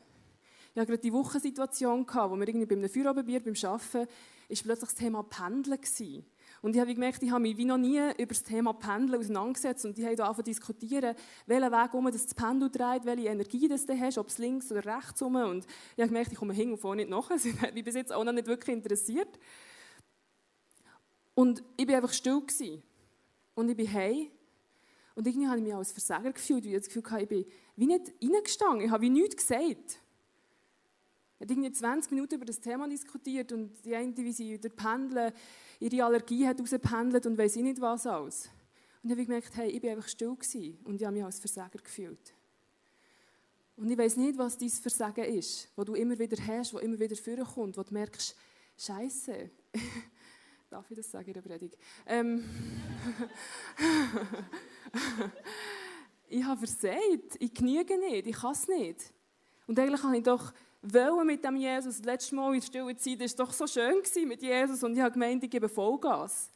Ich 0.71 0.79
hatte 0.79 0.85
gerade 0.85 1.01
die 1.01 1.13
Wochensituation, 1.13 2.05
wo 2.07 2.35
wir 2.35 2.47
irgendwie 2.47 2.67
bei 2.67 2.75
einem 2.75 2.89
Feierabendbier 2.89 3.39
beim 3.39 3.55
Arbeiten, 3.63 4.07
ist 4.49 4.63
plötzlich 4.63 4.91
das 4.91 4.99
Thema 4.99 5.23
Pendeln 5.23 5.81
gewesen. 5.81 6.27
Und 6.61 6.75
ich 6.75 6.81
habe 6.81 6.93
gemerkt, 6.93 7.23
ich 7.23 7.31
habe 7.31 7.41
mich 7.41 7.55
wie 7.57 7.65
noch 7.65 7.77
nie 7.77 7.99
über 8.17 8.27
das 8.27 8.43
Thema 8.43 8.73
Pendeln 8.73 9.19
auseinandergesetzt 9.19 9.85
und 9.85 9.97
die 9.97 10.03
haben 10.03 10.11
angefangen 10.11 10.35
zu 10.35 10.43
diskutieren, 10.43 11.15
welchen 11.45 11.71
Weg 11.71 11.93
um 11.93 12.11
das 12.11 12.33
Pendel 12.33 12.69
dreht, 12.69 13.05
welche 13.05 13.27
Energie 13.27 13.67
das 13.67 13.85
du 13.85 13.97
hast, 13.97 14.17
ob 14.17 14.27
es 14.27 14.37
links 14.37 14.71
oder 14.71 14.83
rechts 14.83 15.21
um. 15.21 15.35
Und 15.35 15.65
ich 15.95 16.01
habe 16.01 16.07
gemerkt, 16.07 16.31
ich 16.31 16.37
komme 16.37 16.53
hin 16.53 16.71
und 16.71 16.77
vorne 16.77 17.03
nicht 17.03 17.09
nach. 17.09 17.31
Sie 17.37 17.53
hat 17.59 17.73
mich 17.73 17.83
bis 17.83 17.95
jetzt 17.95 18.11
auch 18.11 18.23
noch 18.23 18.33
nicht 18.33 18.47
wirklich 18.47 18.75
interessiert. 18.75 19.39
Und 21.33 21.63
ich 21.77 21.87
war 21.87 21.95
einfach 21.95 22.13
still. 22.13 22.41
Gewesen. 22.41 22.83
Und 23.55 23.69
ich 23.69 23.77
bin 23.77 23.93
heim. 23.93 24.27
Und 25.15 25.27
irgendwie 25.27 25.47
habe 25.47 25.57
ich 25.57 25.63
mich 25.63 25.73
als 25.73 25.91
Versager 25.91 26.31
gefühlt, 26.31 26.65
weil 26.65 26.73
ich 26.73 26.79
das 26.79 26.87
Gefühl 26.87 27.11
hatte, 27.11 27.23
ich 27.23 27.29
bin 27.29 27.45
wie 27.77 27.87
nicht 27.87 28.13
reingestanden. 28.21 28.85
Ich 28.85 28.91
habe 28.91 29.01
wie 29.01 29.09
nichts 29.09 29.37
gesagt. 29.37 29.99
Er 31.39 31.45
hat 31.45 31.51
irgendwie 31.51 31.71
20 31.71 32.11
Minuten 32.11 32.35
über 32.35 32.45
das 32.45 32.59
Thema 32.59 32.87
diskutiert 32.89 33.53
und 33.53 33.71
die 33.85 33.95
eine, 33.95 34.15
wie 34.17 34.33
sie 34.33 34.59
durch 34.59 34.75
Pendeln 34.75 35.31
ihre 35.79 36.03
Allergie 36.03 36.47
hat 36.47 36.59
rausgependelt 36.59 37.25
und 37.25 37.37
weiß 37.37 37.55
ich 37.55 37.63
nicht 37.63 37.81
was 37.81 38.05
alles. 38.05 38.49
Und 39.01 39.09
dann 39.09 39.11
habe 39.11 39.21
ich 39.21 39.27
gemerkt, 39.27 39.55
hey, 39.55 39.69
ich 39.69 39.81
war 39.81 39.91
einfach 39.91 40.07
still 40.07 40.35
gewesen 40.35 40.77
und 40.83 40.95
ich 40.95 41.05
habe 41.05 41.15
mich 41.15 41.23
als 41.23 41.39
Versager 41.39 41.79
gefühlt. 41.79 42.33
Und 43.77 43.89
ich 43.89 43.97
weiß 43.97 44.17
nicht, 44.17 44.37
was 44.37 44.57
dein 44.57 44.69
Versagen 44.69 45.23
ist, 45.23 45.69
wo 45.77 45.85
du 45.85 45.95
immer 45.95 46.19
wieder 46.19 46.35
hast, 46.47 46.73
wo 46.73 46.79
immer 46.79 46.99
wieder 46.99 47.15
vorkommt, 47.15 47.77
wo 47.77 47.83
du 47.83 47.93
merkst, 47.93 48.35
Scheiße. 48.77 49.49
Darf 50.69 50.89
ich 50.91 50.97
das 50.97 51.09
sagen 51.11 51.27
in 51.27 51.33
der 51.33 51.41
Predigt? 51.41 51.77
Ähm 52.05 52.43
ich 56.27 56.43
habe 56.43 56.65
versagt, 56.65 57.37
ich 57.39 57.53
genüge 57.53 57.97
nicht, 57.97 58.27
ich 58.27 58.35
kann 58.35 58.51
es 58.51 58.67
nicht. 58.67 59.13
Und 59.67 59.79
eigentlich 59.79 60.03
habe 60.03 60.17
ich 60.17 60.23
doch 60.23 60.53
wollen 60.81 61.27
mit 61.27 61.43
dem 61.43 61.55
Jesus. 61.55 61.97
Das 61.97 62.05
letzte 62.05 62.35
Mal 62.35 62.53
in 62.53 62.59
der 62.59 62.65
stillen 62.65 62.97
Zeit 62.97 63.19
war 63.19 63.25
es 63.25 63.35
doch 63.35 63.53
so 63.53 63.67
schön 63.67 64.01
mit 64.27 64.41
Jesus 64.41 64.83
und 64.83 64.93
ich 64.95 65.01
habe 65.01 65.11
gemeint, 65.11 65.43
ich 65.43 65.49
gebe 65.49 65.67
Vollgas. 65.67 66.51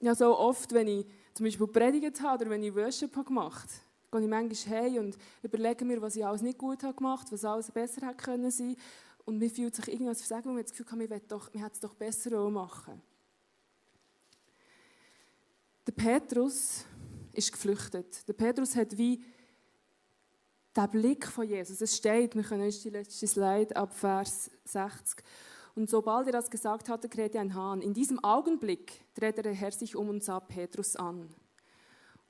Ja, 0.00 0.14
so 0.14 0.38
oft, 0.38 0.72
wenn 0.72 0.88
ich 0.88 1.06
zum 1.34 1.44
Beispiel 1.44 1.66
predigt 1.66 2.20
habe 2.20 2.42
oder 2.42 2.50
wenn 2.50 2.62
ich 2.62 2.74
Worship 2.74 3.14
habe 3.16 3.26
gemacht 3.26 3.68
habe, 4.12 4.20
gehe 4.20 4.20
ich 4.22 4.28
manchmal 4.28 4.82
heim 4.82 4.96
und 4.98 5.18
überlege 5.42 5.84
mir, 5.84 6.00
was 6.00 6.16
ich 6.16 6.24
alles 6.24 6.42
nicht 6.42 6.58
gut 6.58 6.82
habe 6.82 6.94
gemacht, 6.94 7.26
was 7.30 7.44
alles 7.44 7.70
besser 7.70 8.06
hätte 8.06 8.16
können 8.16 8.50
sein. 8.50 8.76
Und 9.24 9.38
mir 9.38 9.50
fühlt 9.50 9.74
sich 9.74 9.88
irgendwas 9.88 10.20
versagen, 10.20 10.46
weil 10.46 10.54
man 10.54 10.62
das 10.62 10.72
Gefühl 10.72 10.86
hat, 10.86 11.52
man 11.52 11.62
hätte 11.62 11.74
es 11.74 11.80
doch 11.80 11.94
besser 11.94 12.48
machen 12.48 13.02
Der 15.86 15.92
Petrus 15.92 16.84
ist 17.32 17.52
geflüchtet. 17.52 18.26
Der 18.28 18.32
Petrus 18.34 18.76
hat 18.76 18.96
wie 18.96 19.22
der 20.76 20.88
Blick 20.88 21.26
von 21.26 21.48
Jesus. 21.48 21.80
Es 21.80 21.96
steht, 21.96 22.34
wir 22.34 22.42
können 22.42 22.64
uns 22.64 22.82
die 22.82 22.90
letzte 22.90 23.26
Slide 23.26 23.74
ab 23.76 23.94
Vers 23.94 24.50
60. 24.64 25.24
Und 25.74 25.90
sobald 25.90 26.26
er 26.26 26.32
das 26.32 26.50
gesagt 26.50 26.88
hatte, 26.88 27.08
krähte 27.08 27.38
ein 27.38 27.54
Hahn. 27.54 27.82
In 27.82 27.94
diesem 27.94 28.22
Augenblick 28.22 29.04
drehte 29.14 29.42
der 29.42 29.52
Herr 29.52 29.72
sich 29.72 29.94
um 29.94 30.08
und 30.08 30.24
sah 30.24 30.40
Petrus 30.40 30.96
an. 30.96 31.28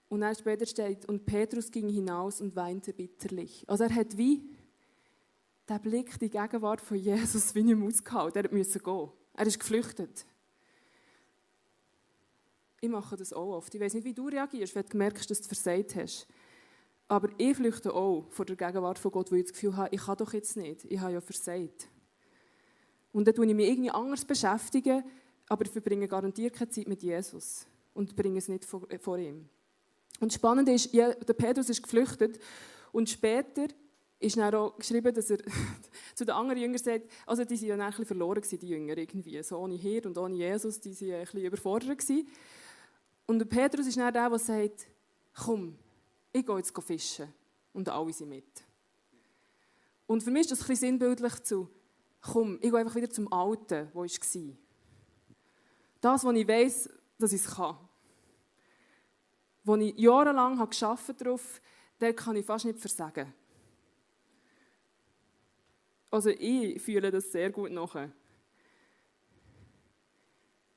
Und 0.09 0.21
dann 0.21 0.35
später 0.35 0.67
steht, 0.67 1.07
und 1.07 1.26
Petrus 1.26 1.71
ging 1.71 1.88
hinaus 1.88 2.41
und 2.41 2.55
weinte 2.55 2.93
bitterlich. 2.93 3.65
Also 3.69 3.85
er 3.85 3.95
hat 3.95 4.17
wie 4.17 4.49
der 5.69 5.79
Blick, 5.79 6.19
die 6.21 6.31
Gegenwart 6.31 6.81
von 6.81 6.97
Jesus, 6.97 7.55
wie 7.55 7.65
nicht 7.65 7.83
ausgehalten. 7.83 8.45
Er 8.45 8.57
musste 8.57 8.79
gehen. 8.79 9.11
Er 9.35 9.47
ist 9.47 9.59
geflüchtet. 9.59 10.25
Ich 12.81 12.88
mache 12.88 13.17
das 13.17 13.33
auch 13.33 13.57
oft. 13.57 13.75
Ich 13.75 13.81
weiß 13.81 13.95
nicht, 13.95 14.05
wie 14.05 14.15
du 14.15 14.29
reagierst, 14.29 14.75
wenn 14.75 14.87
du 14.87 14.97
merkst, 14.97 15.31
dass 15.31 15.41
du 15.41 15.49
versagt 15.49 15.97
hast. 15.97 16.29
Aber 17.08 17.28
ich 17.38 17.56
flüchte 17.56 17.94
auch 17.94 18.26
vor 18.30 18.44
der 18.44 18.56
Gegenwart 18.56 18.98
von 18.98 19.12
Gott, 19.12 19.30
weil 19.30 19.38
ich 19.38 19.44
das 19.44 19.52
Gefühl 19.52 19.76
habe, 19.76 19.94
ich 19.94 20.00
kann 20.00 20.16
doch 20.16 20.32
jetzt 20.32 20.56
nicht, 20.56 20.84
ich 20.84 20.98
habe 20.98 21.12
ja 21.12 21.20
versagt. 21.20 21.88
Und 23.12 23.26
dann 23.26 23.34
tue 23.34 23.46
ich 23.46 23.54
mich 23.54 23.68
irgendwie 23.68 23.90
anders 23.90 24.25
beschäftigen, 24.25 25.04
aber 25.48 25.64
ich 25.64 25.70
verbringe 25.70 26.08
garantiert 26.08 26.54
keine 26.54 26.70
Zeit 26.70 26.88
mit 26.88 27.02
Jesus 27.02 27.66
und 27.94 28.16
bringe 28.16 28.38
es 28.38 28.48
nicht 28.48 28.64
vor, 28.64 28.86
äh, 28.90 29.26
ihm. 29.26 29.48
Und 30.20 30.32
spannend 30.32 30.68
ist, 30.68 30.92
der 30.92 31.14
Petrus 31.14 31.68
ist 31.68 31.82
geflüchtet 31.82 32.40
und 32.92 33.08
später 33.08 33.68
ist 34.18 34.36
dann 34.36 34.54
auch 34.54 34.76
geschrieben, 34.76 35.14
dass 35.14 35.30
er 35.30 35.38
zu 36.14 36.25
den 36.25 36.34
anderen 36.34 36.60
Jüngern 36.60 36.78
sagt, 36.78 37.10
also 37.26 37.44
die 37.44 37.56
sind 37.56 37.68
ja 37.68 37.75
ein 37.75 37.86
bisschen 37.90 38.06
verloren 38.06 38.40
gewesen, 38.40 38.58
die 38.58 38.68
Jünger 38.68 38.96
irgendwie, 38.96 39.42
so 39.42 39.58
ohne 39.58 39.75
Hirn 39.75 40.06
und 40.06 40.18
ohne 40.18 40.34
Jesus, 40.34 40.80
die 40.80 40.90
waren 41.00 41.14
ein 41.14 41.20
bisschen 41.20 41.44
überfordert 41.44 41.98
gewesen. 41.98 42.26
Und 43.26 43.38
der 43.38 43.46
Petrus 43.46 43.86
ist 43.86 43.96
dann 43.96 44.12
der, 44.12 44.28
der 44.28 44.38
sagt, 44.38 44.86
komm, 45.34 45.76
ich 46.37 46.47
gehe 46.47 46.57
jetzt 46.57 46.83
fischen. 46.83 47.33
Und 47.73 47.88
alle 47.88 48.12
sind 48.12 48.28
mit. 48.28 48.64
Und 50.07 50.23
für 50.23 50.31
mich 50.31 50.43
ist 50.43 50.52
das 50.52 50.69
ein 50.69 50.76
sinnbildlich 50.76 51.43
zu, 51.43 51.69
komm, 52.21 52.57
ich 52.57 52.71
gehe 52.71 52.78
einfach 52.78 52.95
wieder 52.95 53.11
zum 53.11 53.33
Alten, 53.33 53.88
wo 53.93 54.05
ich 54.05 54.21
war. 54.21 54.57
Das, 56.00 56.25
was 56.25 56.37
ich 56.37 56.49
weiß, 56.49 56.90
dass 57.19 57.33
ich 57.33 57.43
es 57.43 57.55
kann. 57.55 57.76
Wo 59.64 59.76
ich 59.76 59.99
jahrelang 59.99 60.59
habe 60.59 60.75
gearbeitet 60.75 61.21
darauf, 61.21 61.61
der 62.00 62.14
kann 62.14 62.37
ich 62.37 62.47
fast 62.47 62.66
nicht 62.66 62.78
versagen. 62.78 63.33
Also 66.11 66.31
ich 66.31 66.81
fühle 66.81 67.11
das 67.11 67.33
sehr 67.33 67.50
gut 67.50 67.73
nachher 67.73 68.12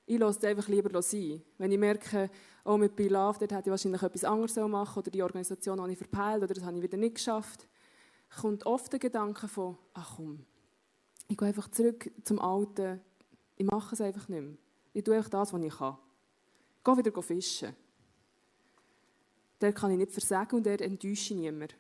ich 0.10 0.18
lasse 0.18 0.40
es 0.40 0.46
einfach 0.46 0.68
lieber 0.68 1.02
sein. 1.04 1.44
Wenn 1.60 1.72
ich 1.72 1.78
merke, 1.78 2.32
oh, 2.66 2.78
mit 2.78 2.96
Be 2.96 3.08
Love, 3.08 3.40
dort 3.40 3.52
hätte 3.52 3.70
ich 3.70 3.72
wahrscheinlich 3.72 4.02
etwas 4.02 4.24
anderes 4.24 4.56
machen 4.56 5.00
oder 5.00 5.12
die 5.12 5.24
Organisation 5.24 5.82
habe 5.82 5.92
ich 5.92 5.98
verpeilt 5.98 6.44
oder 6.44 6.54
das 6.54 6.64
habe 6.64 6.78
ich 6.78 6.84
wieder 6.84 6.98
nicht 6.98 7.16
geschafft, 7.16 7.68
kommt 8.42 8.66
oft 8.66 8.92
der 8.92 9.00
Gedanke 9.00 9.48
von, 9.48 9.78
ach 9.94 10.16
komm, 10.18 10.46
ich 11.28 11.38
gehe 11.38 11.48
einfach 11.48 11.70
zurück 11.70 12.12
zum 12.24 12.40
Alten, 12.40 13.02
ich 13.56 13.66
mache 13.66 13.94
es 13.94 14.02
einfach 14.02 14.28
nicht 14.28 14.42
mehr. 14.42 14.58
Ich 14.94 15.04
tue 15.04 15.16
einfach 15.16 15.30
das, 15.30 15.54
was 15.54 15.62
ich 15.62 15.76
kann. 15.76 15.98
Ich 16.78 16.84
gehe 16.84 16.98
wieder 16.98 17.22
fischen. 17.22 17.76
Der 19.62 19.74
kann 19.74 19.92
ich 19.92 19.98
nicht 19.98 20.12
versagen 20.12 20.56
und 20.56 20.66
der 20.66 20.82
enttäusche 20.82 21.34
ich 21.34 21.40
niemand. 21.40 21.76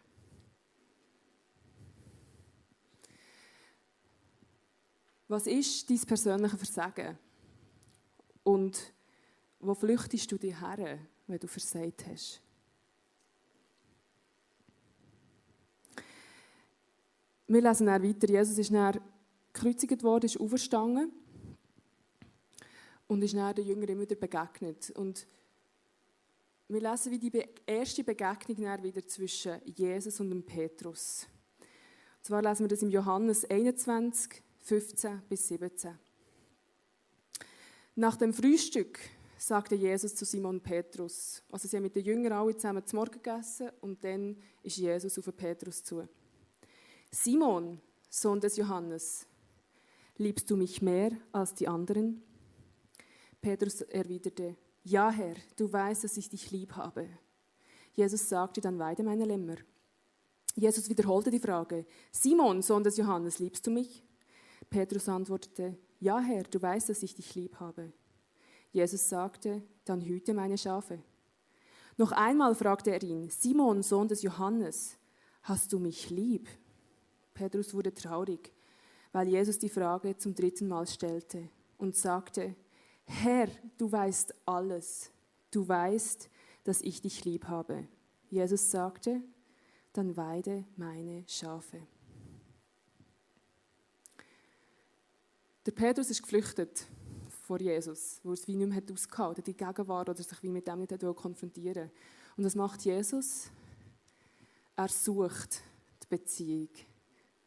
Was 5.27 5.47
ist 5.47 5.89
dein 5.89 5.99
persönliches 5.99 6.59
Versagen? 6.59 7.17
Und 8.43 8.93
wo 9.59 9.73
flüchtest 9.73 10.31
du 10.31 10.37
dich 10.37 10.59
her, 10.59 10.99
wenn 11.27 11.39
du 11.39 11.47
versagt 11.47 12.05
hast? 12.07 12.41
Wir 17.47 17.61
lesen 17.61 17.87
dann 17.87 18.03
weiter. 18.03 18.29
Jesus 18.29 18.57
ist 18.57 18.71
dann 18.71 18.99
gekreuzigt 19.51 20.03
worden, 20.03 20.25
ist 20.25 20.39
auferstanden 20.39 21.11
und 23.07 23.23
ist 23.23 23.33
dann 23.33 23.55
den 23.55 23.65
Jüngern 23.65 23.99
wieder 23.99 24.15
begegnet. 24.15 24.91
Und 24.91 25.25
wir 26.67 26.79
lesen 26.79 27.11
wie 27.11 27.17
die 27.17 27.43
erste 27.65 28.03
Begegnung 28.03 28.61
dann 28.61 28.83
wieder 28.83 29.05
zwischen 29.07 29.59
Jesus 29.65 30.19
und 30.19 30.29
dem 30.29 30.43
Petrus. 30.43 31.25
Und 32.17 32.25
zwar 32.25 32.43
lesen 32.43 32.65
wir 32.65 32.67
das 32.67 32.83
im 32.83 32.91
Johannes 32.91 33.49
21, 33.49 34.43
15 34.61 35.23
bis 35.27 35.47
17. 35.47 35.97
Nach 37.95 38.15
dem 38.15 38.31
Frühstück 38.31 38.99
sagte 39.41 39.75
Jesus 39.75 40.15
zu 40.15 40.25
Simon 40.25 40.59
Petrus, 40.59 41.41
also 41.51 41.67
sie 41.67 41.77
haben 41.77 41.83
mit 41.83 41.95
den 41.95 42.03
Jüngern 42.03 42.33
alle 42.33 42.55
zusammen 42.55 42.85
zum 42.85 42.97
Morgen 42.97 43.13
gegessen 43.13 43.69
und 43.81 44.03
dann 44.03 44.35
ist 44.63 44.77
Jesus 44.77 45.17
auf 45.17 45.35
Petrus 45.35 45.83
zu. 45.83 46.07
Simon, 47.09 47.79
Sohn 48.09 48.41
des 48.41 48.57
Johannes, 48.57 49.25
liebst 50.17 50.49
du 50.51 50.57
mich 50.57 50.81
mehr 50.81 51.11
als 51.31 51.53
die 51.53 51.67
anderen? 51.67 52.21
Petrus 53.41 53.81
erwiderte, 53.81 54.57
ja 54.83 55.09
Herr, 55.09 55.35
du 55.55 55.71
weißt, 55.71 56.03
dass 56.03 56.17
ich 56.17 56.29
dich 56.29 56.51
lieb 56.51 56.73
habe. 56.75 57.07
Jesus 57.93 58.27
sagte, 58.27 58.59
dann 58.59 58.77
weide 58.77 59.03
meine 59.03 59.25
Lämmer. 59.25 59.55
Jesus 60.55 60.89
wiederholte 60.89 61.31
die 61.31 61.39
Frage, 61.39 61.85
Simon, 62.11 62.61
Sohn 62.61 62.83
des 62.83 62.97
Johannes, 62.97 63.39
liebst 63.39 63.65
du 63.65 63.71
mich? 63.71 64.03
Petrus 64.69 65.07
antwortete, 65.07 65.77
ja 66.01 66.19
Herr, 66.19 66.43
du 66.43 66.61
weißt, 66.61 66.89
dass 66.89 67.03
ich 67.03 67.15
dich 67.15 67.35
lieb 67.35 67.59
habe. 67.61 67.93
Jesus 68.71 69.09
sagte, 69.09 69.63
dann 69.85 70.01
hüte 70.01 70.33
meine 70.33 70.57
Schafe. 70.57 71.01
Noch 71.97 72.11
einmal 72.11 72.55
fragte 72.55 72.91
er 72.91 73.03
ihn, 73.03 73.29
Simon, 73.29 73.83
Sohn 73.83 74.07
des 74.07 74.21
Johannes, 74.21 74.97
hast 75.43 75.73
du 75.73 75.79
mich 75.79 76.09
lieb? 76.09 76.47
Petrus 77.33 77.73
wurde 77.73 77.93
traurig, 77.93 78.53
weil 79.11 79.27
Jesus 79.27 79.59
die 79.59 79.69
Frage 79.69 80.17
zum 80.17 80.35
dritten 80.35 80.67
Mal 80.67 80.87
stellte 80.87 81.49
und 81.77 81.95
sagte, 81.95 82.55
Herr, 83.05 83.47
du 83.77 83.91
weißt 83.91 84.35
alles. 84.45 85.11
Du 85.51 85.67
weißt, 85.67 86.29
dass 86.63 86.81
ich 86.81 87.01
dich 87.01 87.25
lieb 87.25 87.47
habe. 87.47 87.87
Jesus 88.29 88.69
sagte, 88.69 89.21
dann 89.93 90.15
weide 90.15 90.65
meine 90.75 91.23
Schafe. 91.27 91.81
Der 95.65 95.71
Petrus 95.71 96.09
ist 96.11 96.21
geflüchtet 96.21 96.85
vor 97.49 97.59
Jesus, 97.59 98.19
wo 98.21 98.33
es 98.33 98.47
wie 98.47 98.55
nicht 98.55 98.69
mehr 98.69 98.83
ausgehalten 98.93 99.43
die 99.43 99.57
Gegenwart 99.57 100.07
oder 100.07 100.21
sich 100.21 100.43
wie 100.43 100.51
mit 100.51 100.67
dem 100.67 100.81
nicht 100.81 100.99
konfrontieren 101.15 101.89
Und 102.37 102.45
was 102.45 102.53
macht 102.53 102.85
Jesus? 102.85 103.49
Er 104.75 104.87
sucht 104.87 105.63
die 106.03 106.07
Beziehung 106.07 106.69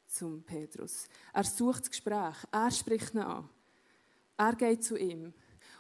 zum 0.09 0.43
Petrus. 0.43 1.07
Er 1.33 1.45
sucht 1.45 1.83
das 1.83 1.91
Gespräch. 1.91 2.35
Er 2.51 2.73
spricht 2.73 3.15
ihn 3.15 3.21
an. 3.21 3.49
Er 4.37 4.57
geht 4.57 4.83
zu 4.83 4.99
ihm. 4.99 5.33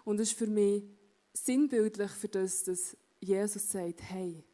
Und 0.04 0.20
es 0.20 0.30
ist 0.30 0.38
für 0.38 0.46
mich 0.46 0.84
sinnbildlich 1.32 2.12
für 2.12 2.28
das, 2.28 2.62
dass 2.62 2.96
Jesus 3.18 3.72
sagt, 3.72 4.02
hey, 4.02 4.44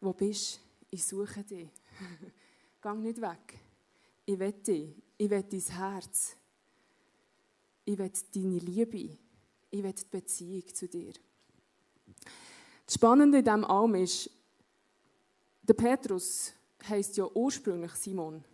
wo 0.00 0.14
bist 0.14 0.56
du? 0.56 0.60
Ich 0.92 1.04
suche 1.04 1.44
dich. 1.44 1.68
Gang 2.80 3.02
nicht 3.02 3.20
weg. 3.20 3.58
Ich 4.24 4.38
will 4.38 4.52
dich. 4.52 4.94
Ich 5.18 5.28
will 5.28 5.42
dein 5.42 5.60
Herz. 5.60 6.36
Ich 7.84 7.98
will 7.98 8.10
deine 8.34 8.58
Liebe. 8.58 9.18
Ich 9.70 9.82
will 9.82 9.92
die 9.92 10.04
Beziehung 10.10 10.74
zu 10.74 10.88
dir. 10.88 11.12
Das 12.86 12.94
Spannende 12.94 13.38
in 13.38 13.44
diesem 13.44 13.64
Alm 13.64 13.94
ist, 13.94 14.30
der 15.62 15.74
Petrus 15.74 16.52
heißt 16.88 17.16
ja 17.16 17.26
ursprünglich 17.32 17.92
Simon. 17.92 18.44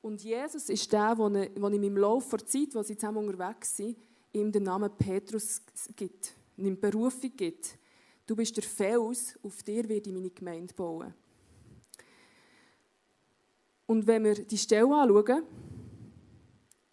Und 0.00 0.22
Jesus 0.22 0.68
ist 0.68 0.92
der, 0.92 1.14
der 1.14 1.54
in 1.56 1.60
meinem 1.60 1.96
Lauf 1.96 2.30
der 2.30 2.46
Zeit, 2.46 2.74
wo 2.74 2.82
sie 2.82 2.96
zusammen 2.96 3.28
unterwegs 3.28 3.76
sind, 3.76 3.98
ihm 4.32 4.52
den 4.52 4.62
Namen 4.62 4.90
Petrus 4.96 5.60
gibt, 5.96 6.34
ihm 6.56 6.78
Berufung 6.80 7.36
gibt. 7.36 7.76
Du 8.26 8.36
bist 8.36 8.56
der 8.56 8.64
Fels, 8.64 9.38
auf 9.42 9.62
dir 9.62 9.88
werde 9.88 10.08
ich 10.08 10.14
meine 10.14 10.30
Gemeinde 10.30 10.72
bauen. 10.74 11.12
Und 13.86 14.06
wenn 14.06 14.24
wir 14.24 14.34
die 14.34 14.58
Stelle 14.58 14.94
anschauen, 14.94 15.42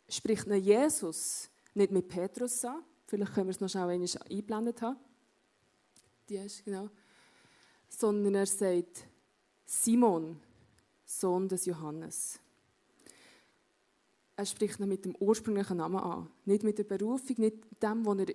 spricht 0.09 0.47
Jesus 0.47 1.49
nicht 1.73 1.91
mit 1.91 2.07
Petrus 2.07 2.63
an. 2.65 2.83
Vielleicht 3.05 3.33
können 3.33 3.47
wir 3.47 3.51
es 3.51 3.61
noch 3.61 3.69
schnell 3.69 3.89
eingeblendet 3.89 4.81
haben. 4.81 4.97
Die 6.27 6.37
ist, 6.37 6.65
genau. 6.65 6.89
Sondern 7.87 8.33
er 8.35 8.45
sagt, 8.45 9.07
Simon, 9.65 10.39
Sohn 11.05 11.47
des 11.47 11.65
Johannes. 11.65 12.39
Er 14.35 14.45
spricht 14.45 14.79
ihn 14.79 14.89
mit 14.89 15.05
dem 15.05 15.15
ursprünglichen 15.15 15.77
Namen 15.77 15.99
an. 15.99 16.29
Nicht 16.45 16.63
mit 16.63 16.77
der 16.77 16.83
Berufung, 16.83 17.35
nicht 17.37 17.57
dem, 17.81 18.05
wo 18.05 18.13
er 18.13 18.27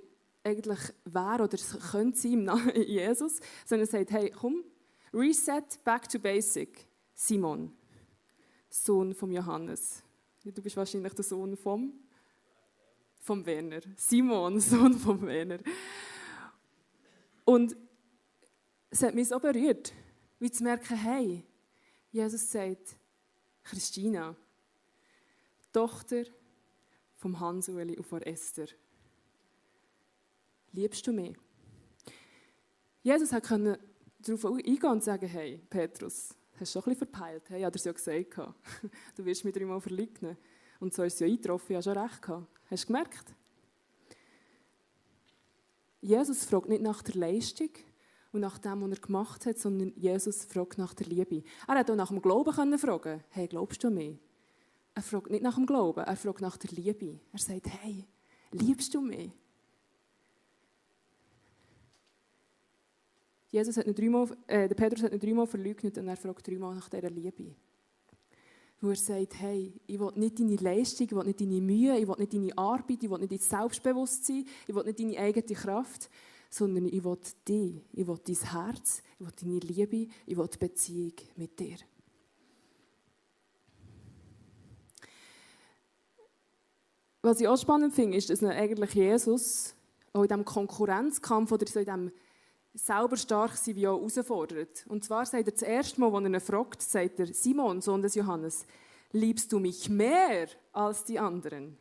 eigentlich 0.43 0.79
wäre 1.05 1.43
oder 1.43 1.59
könnte 1.91 2.19
sein 2.19 2.33
im 2.33 2.45
Namen 2.45 2.75
Jesus, 2.87 3.41
sondern 3.67 3.87
er 3.87 3.91
sagt, 3.91 4.11
hey, 4.12 4.30
komm, 4.30 4.65
reset, 5.13 5.63
back 5.85 6.09
to 6.09 6.19
basic. 6.19 6.87
Simon, 7.15 7.73
Sohn 8.71 9.15
von 9.15 9.30
Johannes. 9.30 10.02
Du 10.43 10.63
bist 10.63 10.76
wahrscheinlich 10.76 11.13
der 11.13 11.25
Sohn 11.25 11.55
vom, 11.55 11.93
vom 13.19 13.45
Werner. 13.45 13.81
Simon, 13.97 14.59
Sohn 14.61 14.95
von 14.95 15.21
Werner. 15.26 15.59
Und 17.45 17.76
es 18.89 19.03
hat 19.03 19.15
mich 19.15 19.29
so 19.29 19.39
berührt, 19.39 19.93
wie 20.39 20.50
zu 20.50 20.65
merken, 20.65 20.97
hey, 20.97 21.45
Jesus 22.11 22.50
sagt, 22.50 22.97
Christina, 23.63 24.35
Tochter 25.73 26.25
vom 27.17 27.39
Hans-Uli 27.39 27.99
und 27.99 28.07
von 28.07 28.23
Esther. 28.23 28.69
Liebst 30.73 31.07
du 31.07 31.13
mich? 31.13 31.37
Jesus 33.03 33.31
konnte 33.43 33.79
darauf 34.21 34.45
eingehen 34.47 34.85
und 34.85 35.05
sagen, 35.05 35.29
hey, 35.29 35.59
Petrus, 35.69 36.35
hast 36.61 36.75
du 36.75 36.81
schon 36.81 36.93
ein 36.93 36.97
bisschen 36.97 37.11
verpeilt? 37.11 37.43
Hey, 37.49 37.63
hat 37.63 37.75
er 37.75 37.77
es 37.77 37.85
ja 37.85 37.93
gesagt. 37.93 38.55
Du 39.17 39.25
wirst 39.25 39.45
mich 39.45 39.55
dreimal 39.55 39.81
verleugnen. 39.81 40.37
Und 40.79 40.95
so 40.95 41.03
ist 41.03 41.15
es 41.15 41.21
ja 41.21 41.27
eingetroffen, 41.27 41.77
ich 41.77 41.87
habe 41.87 41.95
schon 41.95 42.03
recht. 42.03 42.47
Hast 42.71 42.85
du 42.85 42.87
gemerkt? 42.87 43.35
Jesus 46.01 46.45
fragt 46.45 46.69
nicht 46.69 46.83
nach 46.83 47.03
der 47.03 47.17
Leistung 47.17 47.71
und 48.33 48.41
nach 48.41 48.59
dem, 48.59 48.81
was 48.81 48.91
er 48.91 49.01
gemacht 49.01 49.47
hat, 49.47 49.59
sondern 49.59 49.93
Jesus 49.97 50.45
fragt 50.45 50.79
nach 50.79 50.95
der 50.95 51.07
Liebe. 51.07 51.43
Er 51.69 51.79
hätte 51.79 51.93
auch 51.93 51.97
nach 51.97 52.09
dem 52.09 52.23
Glauben 52.23 52.79
fragen 52.79 53.23
hey, 53.31 53.49
glaubst 53.49 53.85
du 53.85 53.91
mich? 53.91 54.19
Er 54.95 55.03
fragt 55.03 55.31
nicht 55.31 55.43
nach 55.43 55.57
dem 55.57 55.67
Glauben, 55.67 56.01
er 56.01 56.17
fragt 56.17 56.41
nach 56.41 56.57
der 56.57 56.71
Liebe. 56.71 57.21
Er 57.33 57.39
sagt, 57.39 57.67
hey, 57.67 58.07
liebst 58.53 58.95
du 58.95 59.01
mich? 59.01 59.31
Jesus 63.50 63.76
hat 63.76 63.99
dreimal, 63.99 64.28
äh, 64.47 64.69
der 64.69 64.75
Petrus 64.76 65.02
hat 65.02 65.13
ihn 65.13 65.19
dreimal 65.19 65.47
verleugnet 65.47 65.99
und 65.99 66.08
er 66.08 66.17
fragt 66.17 66.47
dreimal 66.47 66.75
nach 66.75 66.89
dieser 66.89 67.10
Liebe. 67.10 67.54
Wo 68.80 68.91
er 68.91 68.97
sagt, 68.97 69.41
hey, 69.41 69.73
ich 69.86 69.99
will 69.99 70.13
nicht 70.15 70.39
deine 70.39 70.56
Leistung, 70.56 71.06
ich 71.06 71.15
will 71.15 71.25
nicht 71.25 71.41
deine 71.41 71.60
Mühe, 71.60 71.99
ich 71.99 72.06
will 72.06 72.17
nicht 72.19 72.32
deine 72.32 72.56
Arbeit, 72.56 73.02
ich 73.02 73.10
will 73.10 73.19
nicht 73.19 73.32
dein 73.32 73.39
Selbstbewusstsein, 73.39 74.47
ich 74.67 74.75
will 74.75 74.84
nicht 74.84 75.00
deine 75.00 75.19
eigene 75.19 75.54
Kraft, 75.54 76.08
sondern 76.49 76.86
ich 76.86 77.04
will 77.04 77.19
dich, 77.47 77.82
ich 77.93 78.06
will 78.06 78.19
dein 78.25 78.50
Herz, 78.52 79.02
ich 79.19 79.26
will 79.26 79.32
deine 79.41 79.58
Liebe, 79.58 80.13
ich 80.26 80.36
will 80.36 80.49
die 80.49 80.58
Beziehung 80.58 81.13
mit 81.36 81.58
dir. 81.58 81.76
Was 87.23 87.41
ich 87.41 87.49
auch 87.49 87.58
spannend 87.58 87.95
finde, 87.95 88.17
ist, 88.17 88.30
dass 88.30 88.43
eigentlich 88.43 88.95
Jesus 88.95 89.75
auch 90.13 90.23
in 90.23 90.28
diesem 90.28 90.45
Konkurrenzkampf 90.45 91.52
oder 91.52 91.67
so 91.67 91.80
in 91.80 91.84
diesem 91.84 92.13
selber 92.75 93.17
stark 93.17 93.56
sein 93.56 93.76
wie 93.76 93.89
auch 93.89 93.99
herausfordert. 93.99 94.85
Und 94.89 95.04
zwar 95.04 95.26
sagt 95.26 95.47
er 95.47 95.52
das 95.52 95.63
erste 95.63 96.00
Mal, 96.00 96.15
als 96.15 96.25
er 96.25 96.30
ihn 96.30 96.41
fragt, 96.41 96.83
sagt 96.83 97.21
er, 97.21 97.26
Simon, 97.26 97.80
Sohn 97.80 98.02
des 98.02 98.15
Johannes, 98.15 98.67
liebst 99.13 99.52
du 99.52 99.59
mich 99.59 99.89
mehr 99.89 100.49
als 100.73 101.04
die 101.04 101.19
anderen? 101.19 101.76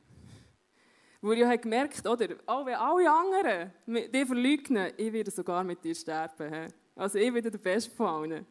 Wo 1.22 1.32
ich 1.34 1.44
hat 1.44 1.62
gemerkt, 1.62 2.08
oder, 2.08 2.28
oh, 2.48 2.66
wenn 2.66 2.76
alle 2.76 3.12
anderen 3.12 3.74
dich 3.88 4.26
verleugnen, 4.26 4.94
ich 4.96 5.12
werde 5.12 5.32
sogar 5.32 5.64
mit 5.64 5.84
dir 5.84 5.94
sterben. 5.94 6.74
Also 6.96 7.18
ich 7.18 7.34
werde 7.34 7.52
der 7.52 7.60
Beste 7.60 7.92
von 7.92 8.08
allen. 8.08 8.46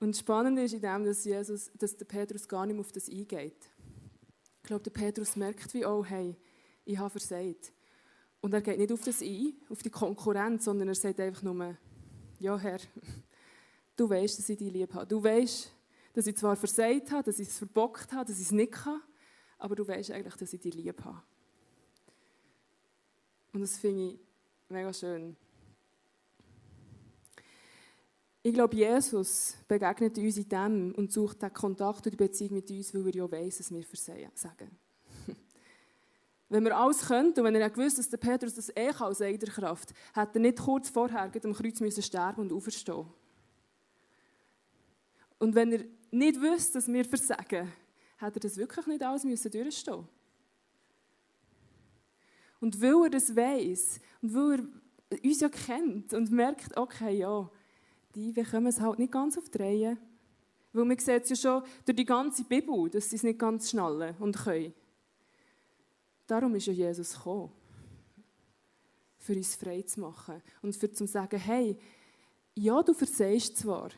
Und 0.00 0.16
spannend 0.16 0.58
ist 0.58 0.72
in 0.72 0.80
dem, 0.80 1.04
dass, 1.04 1.24
Jesus, 1.24 1.70
dass 1.74 1.94
der 1.94 2.06
Petrus 2.06 2.48
gar 2.48 2.64
nicht 2.64 2.74
mehr 2.74 2.80
auf 2.80 2.92
das 2.92 3.08
eingeht. 3.10 3.70
Ich 4.56 4.62
glaube, 4.62 4.82
der 4.82 4.90
Petrus 4.90 5.36
merkt 5.36 5.74
wie, 5.74 5.84
oh, 5.84 6.02
hey, 6.02 6.34
ich 6.86 6.96
habe 6.96 7.10
versagt. 7.10 7.72
Und 8.40 8.54
er 8.54 8.62
geht 8.62 8.78
nicht 8.78 8.92
auf 8.92 9.02
das 9.02 9.20
ein, 9.20 9.52
auf 9.68 9.82
die 9.82 9.90
Konkurrenz, 9.90 10.64
sondern 10.64 10.88
er 10.88 10.94
sagt 10.94 11.20
einfach 11.20 11.42
nur, 11.42 11.76
ja 12.38 12.58
Herr, 12.58 12.78
du 13.96 14.08
weißt, 14.08 14.38
dass 14.38 14.48
ich 14.48 14.58
dich 14.58 14.72
lieb 14.72 14.94
habe. 14.94 15.06
Du 15.06 15.22
weißt, 15.22 15.70
dass 16.14 16.26
ich 16.26 16.36
zwar 16.36 16.56
versagt 16.56 17.10
habe, 17.10 17.24
dass 17.24 17.38
ich 17.38 17.48
es 17.48 17.58
verbockt 17.58 18.12
habe, 18.12 18.26
dass 18.26 18.38
ich 18.38 18.46
es 18.46 18.52
nicht 18.52 18.72
kann, 18.72 19.02
aber 19.58 19.76
du 19.76 19.86
weißt 19.86 20.10
eigentlich, 20.10 20.36
dass 20.36 20.52
ich 20.52 20.60
dich 20.60 20.74
lieb 20.74 21.04
habe. 21.04 21.22
Und 23.52 23.60
das 23.60 23.76
finde 23.76 24.12
ich 24.12 24.18
mega 24.68 24.92
schön. 24.92 25.36
Ich 28.42 28.54
glaube, 28.54 28.74
Jesus 28.74 29.56
begegnet 29.68 30.16
uns 30.16 30.38
in 30.38 30.48
dem 30.48 30.94
und 30.94 31.12
sucht 31.12 31.42
den 31.42 31.52
Kontakt 31.52 32.06
und 32.06 32.12
die 32.12 32.16
Beziehung 32.16 32.54
mit 32.54 32.70
uns, 32.70 32.94
weil 32.94 33.06
er 33.08 33.14
ja 33.16 33.30
weiss, 33.30 33.58
dass 33.58 33.70
wir 33.70 33.82
versagen. 33.82 34.70
Wenn 36.50 36.64
wir 36.64 36.76
alles 36.76 37.06
könnten 37.06 37.40
und 37.40 37.46
wenn 37.46 37.54
er 37.54 37.70
gewusst 37.70 37.98
dass 37.98 38.08
der 38.08 38.16
Petrus 38.16 38.54
das 38.54 38.70
eh 38.70 38.90
kann 38.90 39.06
aus 39.06 39.22
eigener 39.22 39.52
Kraft, 39.52 39.94
hätte 40.14 40.38
er 40.38 40.40
nicht 40.40 40.58
kurz 40.58 40.90
vorher 40.90 41.22
am 41.22 41.54
Kreuz 41.54 41.80
müssen 41.80 42.02
sterben 42.02 42.42
und 42.42 42.52
auferstehen 42.52 43.06
Und 45.38 45.54
wenn 45.54 45.72
er 45.72 45.84
nicht 46.10 46.40
wüsste, 46.40 46.74
dass 46.74 46.88
wir 46.88 47.04
versagen, 47.04 47.72
hätte 48.18 48.36
er 48.36 48.40
das 48.40 48.56
wirklich 48.56 48.86
nicht 48.88 49.02
alles 49.02 49.22
müssen 49.22 49.52
durchstehen 49.52 50.08
Und 52.60 52.82
weil 52.82 53.04
er 53.04 53.10
das 53.10 53.34
weiß 53.34 54.00
und 54.22 54.34
weil 54.34 54.68
er 55.10 55.24
uns 55.24 55.40
ja 55.40 55.48
kennt 55.48 56.12
und 56.12 56.32
merkt, 56.32 56.76
okay, 56.76 57.16
ja, 57.16 57.48
die 58.16 58.32
bekommen 58.32 58.66
es 58.66 58.80
halt 58.80 58.98
nicht 58.98 59.12
ganz 59.12 59.38
auf 59.38 59.48
die. 59.50 59.96
Weil 60.72 60.84
man 60.84 60.98
sieht 60.98 61.22
es 61.22 61.30
ja 61.30 61.36
schon 61.36 61.62
durch 61.84 61.96
die 61.96 62.04
ganze 62.04 62.42
Bibel, 62.42 62.90
dass 62.90 63.10
sie 63.10 63.16
es 63.16 63.22
nicht 63.22 63.38
ganz 63.38 63.70
schnallen 63.70 64.16
und 64.18 64.36
können. 64.36 64.74
Darum 66.30 66.54
ist 66.54 66.66
ja 66.66 66.72
Jesus 66.72 67.14
gekommen. 67.14 67.50
Für 69.18 69.34
uns 69.34 69.56
frei 69.56 69.82
zu 69.82 69.98
machen. 69.98 70.40
Und 70.62 70.76
für 70.76 70.92
zu 70.92 71.04
sagen, 71.08 71.40
hey, 71.40 71.76
ja, 72.54 72.80
du 72.82 72.94
versehst 72.94 73.56
zwar, 73.56 73.90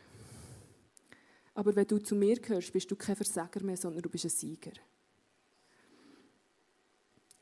aber 1.54 1.76
wenn 1.76 1.86
du 1.86 1.98
zu 1.98 2.14
mir 2.14 2.40
gehörst, 2.40 2.72
bist 2.72 2.90
du 2.90 2.96
kein 2.96 3.16
Versager 3.16 3.62
mehr, 3.62 3.76
sondern 3.76 4.00
du 4.00 4.08
bist 4.08 4.24
ein 4.24 4.30
Sieger. 4.30 4.72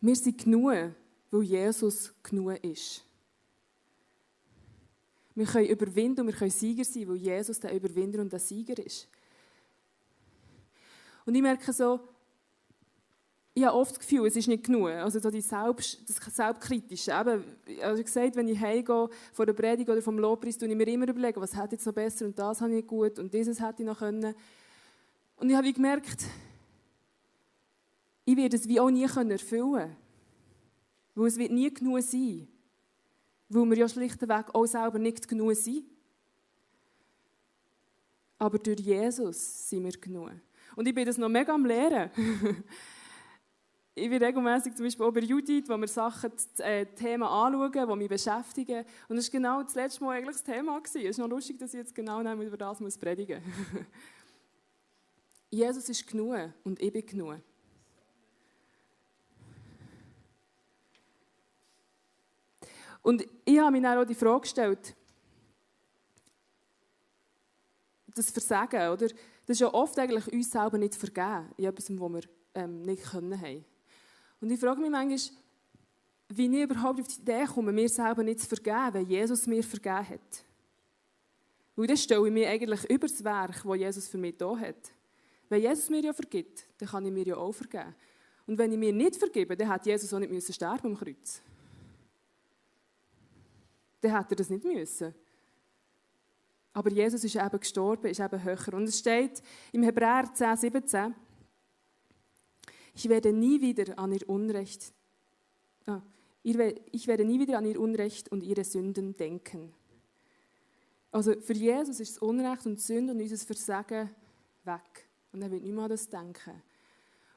Wir 0.01 0.17
sind 0.17 0.43
genug, 0.43 0.73
weil 1.31 1.43
Jesus 1.43 2.13
genug 2.25 2.65
ist. 2.65 3.05
Wir 5.37 5.47
können 5.47 5.69
überwinden 5.69 6.23
und 6.23 6.27
wir 6.27 6.35
können 6.35 6.51
Sieger 6.51 6.85
sein, 6.85 7.09
weil 7.09 7.17
Jesus 7.17 7.61
der 7.61 7.73
Überwinder 7.73 8.21
und 8.21 8.33
der 8.33 8.41
Sieger 8.41 8.85
ist. 8.85 9.07
Und 11.25 11.37
ich 11.37 11.43
merke 11.43 11.73
so, 11.73 12.01
ich 13.61 13.67
habe 13.67 13.77
oft 13.77 13.91
das 13.93 14.01
Gefühl, 14.01 14.27
es 14.27 14.37
ist 14.37 14.49
nicht 14.49 14.65
genug. 14.65 14.89
Also 14.89 15.19
so 15.19 15.31
die 15.31 15.43
Selbst, 15.43 16.09
das 16.09 16.35
Selbstkritische. 16.35 17.13
Eben, 17.13 17.45
also 17.83 18.03
gesagt, 18.03 18.35
wenn 18.35 18.49
ich 18.49 18.59
heimgehe 18.59 19.09
von 19.35 19.47
der 19.47 19.53
Predigt 19.53 19.91
oder 19.91 20.01
vom 20.01 20.19
Lobpreis, 20.19 20.57
tue 20.57 20.69
ich 20.69 20.75
mir 20.75 20.89
immer 20.89 21.07
überlegen, 21.07 21.41
was 21.41 21.55
hätte 21.55 21.75
jetzt 21.75 21.85
noch 21.85 21.93
besser 21.93 22.25
und 22.25 22.39
das 22.39 22.61
habe 22.63 22.75
ich 22.75 22.87
gut 22.87 23.19
und 23.19 23.35
dieses 23.35 23.61
hätte 23.61 23.83
ich 23.83 23.87
noch 23.87 23.99
können. 23.99 24.35
Und 25.37 25.51
ich 25.51 25.57
habe 25.57 25.73
gemerkt, 25.73 26.25
ich 28.25 28.37
werde 28.37 28.57
es 28.57 28.67
wie 28.67 28.81
auch 28.81 28.91
nie 28.91 29.03
erfüllen 29.03 29.39
können. 29.39 29.97
Weil 31.15 31.27
es 31.27 31.37
wird 31.37 31.53
nie 31.53 31.73
genug 31.73 32.01
sein. 32.03 32.49
Weil 33.51 33.65
wir 33.67 33.77
ja 33.77 33.89
schlichtweg 33.89 34.55
auch 34.55 34.67
selber 34.67 34.99
nicht 34.99 35.29
genug 35.29 35.55
sind. 35.55 35.85
Aber 38.39 38.59
durch 38.59 38.81
Jesus 38.81 39.69
sind 39.69 39.85
wir 39.85 40.01
genug. 40.01 40.31
Und 40.77 40.89
ich 40.89 40.95
bin 40.95 41.05
das 41.05 41.19
noch 41.19 41.29
mega 41.29 41.53
am 41.53 41.67
Lehren. 41.67 42.11
ich 44.01 44.11
bin 44.11 44.23
regelmäßig 44.23 44.75
zum 44.75 44.87
Beispiel 44.87 45.07
auch 45.07 45.13
bei 45.13 45.21
Judith, 45.21 45.65
wo 45.69 45.77
wir 45.77 45.89
Sachen, 45.89 46.33
äh, 46.59 46.87
Themen 46.87 47.25
anschauen, 47.25 47.89
die 47.89 47.97
mich 47.97 48.09
beschäftigen. 48.09 48.85
Und 49.09 49.17
das 49.17 49.27
war 49.27 49.33
genau 49.33 49.63
das 49.63 49.75
letzte 49.75 50.03
Mal 50.03 50.17
eigentlich 50.17 50.37
das 50.37 50.43
Thema. 50.43 50.81
Es 50.83 50.95
ist 50.95 51.19
noch 51.19 51.29
lustig, 51.29 51.59
dass 51.59 51.75
ich 51.75 51.79
jetzt 51.79 51.95
genau 51.95 52.21
über 52.21 52.57
das 52.57 52.81
muss 52.81 52.97
predigen 52.97 53.43
muss. 53.43 53.83
Jesus 55.51 55.89
ist 55.89 56.07
genug 56.07 56.37
und 56.65 56.81
ich 56.81 56.93
bin 56.93 57.05
genug. 57.05 57.41
Und 63.03 63.27
ich 63.45 63.59
habe 63.59 63.71
mir 63.73 63.83
dann 63.83 63.99
auch 63.99 64.05
die 64.05 64.15
Frage 64.15 64.43
gestellt, 64.43 64.95
das 68.15 68.31
Versagen, 68.31 68.91
oder? 68.91 69.09
Das 69.47 69.57
ist 69.57 69.61
ja 69.61 69.73
oft 69.73 69.99
eigentlich 69.99 70.33
uns 70.33 70.51
selber 70.51 70.79
nicht 70.79 70.95
vergeben, 70.95 71.51
in 71.57 71.65
etwas, 71.65 71.91
was 71.91 72.13
wir 72.13 72.23
ähm, 72.55 72.83
nicht 72.83 73.03
können 73.05 73.41
haben. 73.41 73.65
Und 74.41 74.51
ich 74.51 74.61
frage 74.61 74.81
mich 74.81 74.91
manchmal, 74.91 75.19
wie 76.29 76.47
ich 76.47 76.63
überhaupt 76.63 77.01
auf 77.01 77.09
die 77.09 77.21
Idee 77.21 77.45
komme, 77.45 77.73
mir 77.73 77.89
selber 77.89 78.23
nicht 78.23 78.41
zu 78.41 78.49
vergeben, 78.49 78.95
wenn 78.95 79.07
Jesus 79.07 79.47
mir 79.47 79.63
vergeben 79.63 80.09
hat. 80.09 80.45
Weil 81.77 81.87
dann 81.87 81.97
stelle 81.97 82.27
ich 82.27 82.33
mir 82.33 82.49
eigentlich 82.49 82.89
über 82.91 83.07
das 83.07 83.23
Werk, 83.25 83.63
das 83.65 83.77
Jesus 83.77 84.09
für 84.09 84.19
mich 84.19 84.37
da 84.37 84.57
hat. 84.57 84.93
Wenn 85.49 85.63
Jesus 85.63 85.91
mir 85.91 86.01
ja 86.01 86.13
vergibt, 86.13 86.65
dann 86.79 86.89
kann 86.89 87.05
ich 87.05 87.13
mir 87.13 87.27
ja 87.27 87.37
auch 87.37 87.53
vergeben. 87.53 87.95
Und 88.47 88.59
wenn 88.59 88.73
ich 88.73 88.79
mir 88.79 88.93
nicht 88.93 89.17
vergebe, 89.17 89.57
dann 89.57 89.69
hat 89.69 89.87
Jesus 89.87 90.13
auch 90.13 90.19
nicht 90.19 90.33
müssen 90.33 90.53
sterben 90.53 90.89
am 90.89 90.97
Kreuz. 90.97 91.43
Dann 94.01 94.17
hätte 94.17 94.35
er 94.35 94.37
das 94.37 94.51
nicht 94.51 94.65
müssen. 94.65 95.15
Aber 96.73 96.91
Jesus 96.91 97.25
ist 97.25 97.35
eben 97.35 97.61
gestorben, 97.61 98.07
ist 98.07 98.21
eben 98.21 98.43
höher. 98.43 98.75
Und 98.75 98.85
es 98.85 98.99
steht 98.99 99.43
im 99.73 99.83
Hebräer 99.83 100.33
10, 100.33 100.57
17, 100.57 101.15
ich 102.95 103.09
werde 103.09 103.33
nie 103.33 103.61
wieder 103.61 103.99
an 103.99 104.13
ihr 104.13 104.29
Unrecht, 104.29 104.93
ah, 105.87 106.03
ich 106.43 106.57
werde 106.57 107.25
nie 107.25 107.41
wieder 107.41 107.59
an 107.59 107.67
ihr 107.67 107.81
Unrecht 107.81 108.31
und 108.31 108.43
ihre 108.43 108.65
Sünden 108.65 109.17
denken. 109.17 109.73
Also 111.13 111.41
für 111.41 111.55
Jesus 111.55 112.01
ist 112.01 112.17
das 112.17 112.23
Unrecht 112.23 112.67
und 112.67 112.81
Sünde 112.81 113.13
und 113.13 113.21
unser 113.21 113.37
Versagen 113.45 114.11
weg. 114.65 115.09
Und 115.33 115.43
er 115.43 115.51
wird 115.51 115.63
nicht 115.63 115.75
mehr 115.75 115.85
an 115.85 115.91
das 115.91 116.09
denken. 116.09 116.63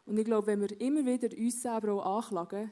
Und 0.05 0.17
ich 0.17 0.25
glaube, 0.25 0.47
wenn 0.47 0.61
wir 0.61 0.79
immer 0.81 1.05
wieder 1.05 1.35
uns 1.35 1.61
selber 1.61 1.93
auch 1.93 2.17
anklagen, 2.17 2.71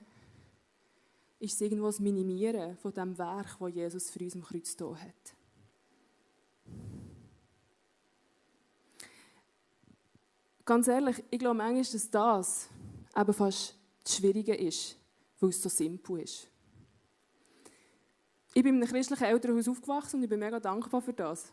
ist 1.39 1.54
es 1.56 1.62
irgendwo 1.62 1.88
das 1.88 2.00
Minimieren 2.00 2.78
von 2.78 2.94
dem 2.94 3.17
Werk, 3.17 3.58
das 3.60 3.74
Jesus 3.74 4.12
für 4.12 4.24
uns 4.24 4.36
am 4.36 4.44
Kreuz 4.44 4.76
da 4.76 4.96
hat. 4.96 5.36
Ganz 10.65 10.88
ehrlich, 10.88 11.24
ich 11.30 11.39
glaube 11.39 11.58
manchmal, 11.58 11.84
dass 11.84 12.10
das 12.10 12.69
eben 13.15 13.34
fast 13.34 13.76
das 14.04 14.15
Schwierige 14.15 14.56
ist, 14.56 14.95
weil 15.39 15.50
es 15.50 15.62
so 15.62 15.69
simpel 15.69 16.21
ist. 16.21 16.47
Ich 18.54 18.63
bin 18.63 18.76
in 18.76 18.82
einem 18.82 18.91
christlichen 18.91 19.24
Elternhaus 19.24 19.67
aufgewachsen 19.67 20.17
und 20.17 20.24
ich 20.24 20.30
bin 20.30 20.39
mega 20.39 20.60
dankbar 20.60 21.02
für 21.02 21.13
das. 21.13 21.52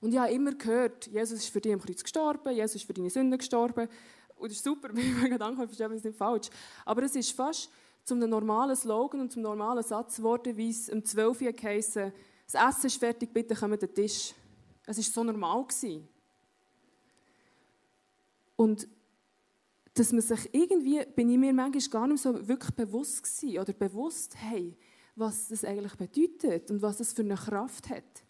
Und 0.00 0.12
ich 0.12 0.18
habe 0.18 0.32
immer 0.32 0.52
gehört, 0.52 1.06
Jesus 1.06 1.40
ist 1.40 1.48
für 1.48 1.60
dich 1.60 1.72
am 1.72 1.80
Kreuz 1.80 2.02
gestorben, 2.02 2.54
Jesus 2.54 2.76
ist 2.76 2.86
für 2.86 2.94
deine 2.94 3.10
Sünden 3.10 3.38
gestorben. 3.38 3.88
Und 4.36 4.50
das 4.50 4.58
ist 4.58 4.64
super, 4.64 4.88
ich 4.94 4.94
bin 4.94 5.22
mega 5.22 5.38
dankbar, 5.38 5.66
verstehe 5.66 5.86
es 5.94 6.04
nicht 6.04 6.16
falsch. 6.16 6.48
Aber 6.84 7.02
es 7.02 7.14
ist 7.14 7.32
fast 7.32 7.70
zu 8.04 8.14
einem 8.14 8.30
normalen 8.30 8.76
Slogan 8.76 9.20
und 9.20 9.32
zum 9.32 9.42
normalen 9.42 9.82
Satz 9.82 10.16
geworden, 10.16 10.56
wie 10.56 10.70
es 10.70 10.88
um 10.88 11.04
12 11.04 11.40
Uhr 11.40 11.52
geheißen, 11.52 12.12
das 12.50 12.68
Essen 12.68 12.86
ist 12.86 12.98
fertig, 12.98 13.32
bitte 13.32 13.54
kommt 13.54 13.72
an 13.72 13.78
den 13.78 13.94
Tisch. 13.94 14.34
Es 14.86 14.98
war 14.98 15.04
so 15.04 15.24
normal. 15.24 15.64
Gewesen. 15.64 16.06
Und 18.56 18.88
dass 19.94 20.12
man 20.12 20.22
sich 20.22 20.52
irgendwie, 20.52 21.04
bin 21.14 21.30
ich 21.30 21.38
mir 21.38 21.52
manchmal 21.52 21.90
gar 21.90 22.06
nicht 22.08 22.22
so 22.22 22.48
wirklich 22.48 22.72
bewusst 22.72 23.22
gewesen, 23.22 23.58
oder 23.58 23.72
bewusst, 23.72 24.36
hey, 24.36 24.76
was 25.16 25.48
das 25.48 25.64
eigentlich 25.64 25.94
bedeutet 25.94 26.70
und 26.70 26.82
was 26.82 26.96
das 26.96 27.12
für 27.12 27.22
eine 27.22 27.36
Kraft 27.36 27.88
hat. 27.88 28.24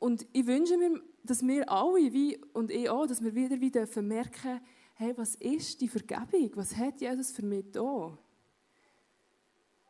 Und 0.00 0.26
ich 0.32 0.46
wünsche 0.46 0.76
mir, 0.76 1.00
dass 1.22 1.46
wir 1.46 1.70
alle, 1.70 2.12
wie 2.12 2.36
und 2.52 2.72
ich 2.72 2.90
auch, 2.90 3.06
dass 3.06 3.22
wir 3.22 3.34
wieder 3.34 3.60
wieder 3.60 3.86
merken, 4.02 4.60
hey, 4.94 5.12
was 5.16 5.36
ist 5.36 5.80
die 5.80 5.88
Vergebung? 5.88 6.50
Was 6.56 6.76
hat 6.76 7.00
Jesus 7.00 7.30
für 7.30 7.44
mich 7.44 7.64
da? 7.70 8.18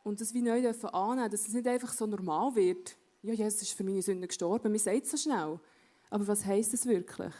Und 0.03 0.21
das 0.21 0.33
wie 0.33 0.41
neu 0.41 0.61
dürfen 0.61 0.89
annehmen, 0.89 1.31
dass 1.31 1.47
es 1.47 1.53
nicht 1.53 1.67
einfach 1.67 1.93
so 1.93 2.05
normal 2.05 2.53
wird. 2.55 2.95
Ja, 3.23 3.33
Jesus 3.33 3.63
ist 3.63 3.73
für 3.73 3.83
meine 3.83 4.01
Sünden 4.01 4.27
gestorben, 4.27 4.71
mir 4.71 4.79
sagt 4.79 5.05
es 5.05 5.11
so 5.11 5.17
schnell. 5.17 5.59
Aber 6.13 6.27
was 6.27 6.45
heisst 6.45 6.71
das 6.73 6.85
wirklich? 6.85 7.33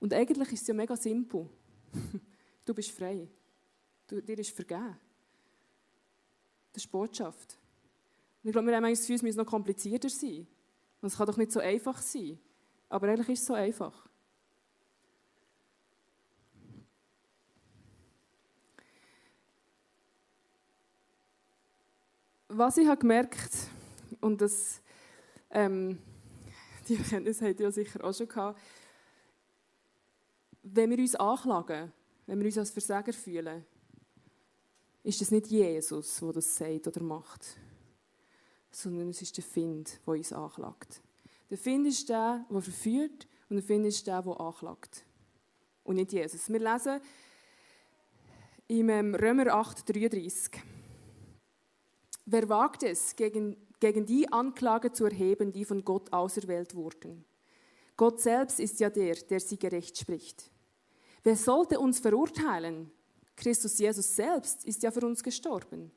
Und 0.00 0.12
eigentlich 0.12 0.52
ist 0.54 0.62
es 0.62 0.66
ja 0.66 0.74
mega 0.74 0.96
simpel. 0.96 1.48
Du 2.64 2.74
bist 2.74 2.90
frei. 2.90 3.28
Du, 4.08 4.20
dir 4.20 4.38
ist 4.38 4.50
vergeben. 4.50 4.96
Das 6.72 6.84
ist 6.84 6.90
Botschaft. 6.90 7.58
Und 8.42 8.48
ich 8.48 8.52
glaube, 8.52 8.66
wir 8.66 8.76
haben 8.76 8.84
das 8.84 9.00
Gefühl, 9.00 9.16
es 9.16 9.22
muss 9.22 9.36
noch 9.36 9.46
komplizierter 9.46 10.08
sein. 10.08 10.48
Und 11.00 11.06
es 11.08 11.16
kann 11.16 11.26
doch 11.26 11.36
nicht 11.36 11.52
so 11.52 11.60
einfach 11.60 12.00
sein. 12.02 12.40
Aber 12.88 13.08
eigentlich 13.08 13.28
ist 13.28 13.40
es 13.40 13.46
so 13.46 13.54
einfach. 13.54 14.08
Was 22.48 22.76
ich 22.78 22.86
habe 22.88 23.00
gemerkt, 23.00 23.68
und 24.20 24.40
das, 24.40 24.80
ähm, 25.50 26.00
die 26.88 26.96
Erkenntnis 26.96 27.40
habt 27.40 27.60
ihr 27.60 27.66
ja 27.66 27.72
sicher 27.72 28.04
auch 28.04 28.14
schon 28.14 28.28
gehabt, 28.28 28.60
wenn 30.62 30.90
wir 30.90 30.98
uns 30.98 31.14
anklagen, 31.14 31.92
wenn 32.26 32.38
wir 32.38 32.46
uns 32.46 32.58
als 32.58 32.70
Versager 32.70 33.12
fühlen, 33.12 33.64
ist 35.02 35.20
es 35.20 35.30
nicht 35.30 35.48
Jesus, 35.48 36.20
der 36.20 36.32
das 36.32 36.56
sagt 36.56 36.86
oder 36.86 37.02
macht, 37.02 37.56
sondern 38.70 39.08
es 39.08 39.20
ist 39.22 39.36
der 39.36 39.44
Find, 39.44 40.00
der 40.06 40.14
uns 40.14 40.32
anklagt. 40.32 41.02
Der 41.50 41.58
Find 41.58 41.86
ist 41.86 42.08
der, 42.08 42.46
der 42.48 42.60
verführt 42.62 43.26
und 43.48 43.56
der 43.56 43.64
Find 43.64 43.86
ist 43.86 44.06
der, 44.06 44.22
der 44.22 44.40
anklagt. 44.40 45.04
Und 45.84 45.96
nicht 45.96 46.12
Jesus. 46.12 46.48
Wir 46.48 46.60
lesen 46.60 47.00
im 48.68 48.88
ähm, 48.88 49.14
Römer 49.14 49.48
8, 49.48 49.88
33. 49.88 50.62
Wer 52.24 52.48
wagt 52.48 52.84
es, 52.84 53.16
gegen, 53.16 53.56
gegen 53.82 54.06
die 54.06 54.32
Anklage 54.32 54.92
zu 54.92 55.06
erheben, 55.06 55.52
die 55.52 55.64
von 55.64 55.84
Gott 55.84 56.12
auserwählt 56.12 56.76
wurden? 56.76 57.24
Gott 57.96 58.20
selbst 58.20 58.60
ist 58.60 58.78
ja 58.78 58.88
der, 58.88 59.16
der 59.16 59.40
sie 59.40 59.58
gerecht 59.58 59.98
spricht. 59.98 60.52
Wer 61.24 61.34
sollte 61.34 61.80
uns 61.80 61.98
verurteilen? 61.98 62.92
Christus 63.34 63.78
Jesus 63.78 64.14
selbst 64.14 64.64
ist 64.64 64.84
ja 64.84 64.92
für 64.92 65.04
uns 65.04 65.24
gestorben. 65.24 65.90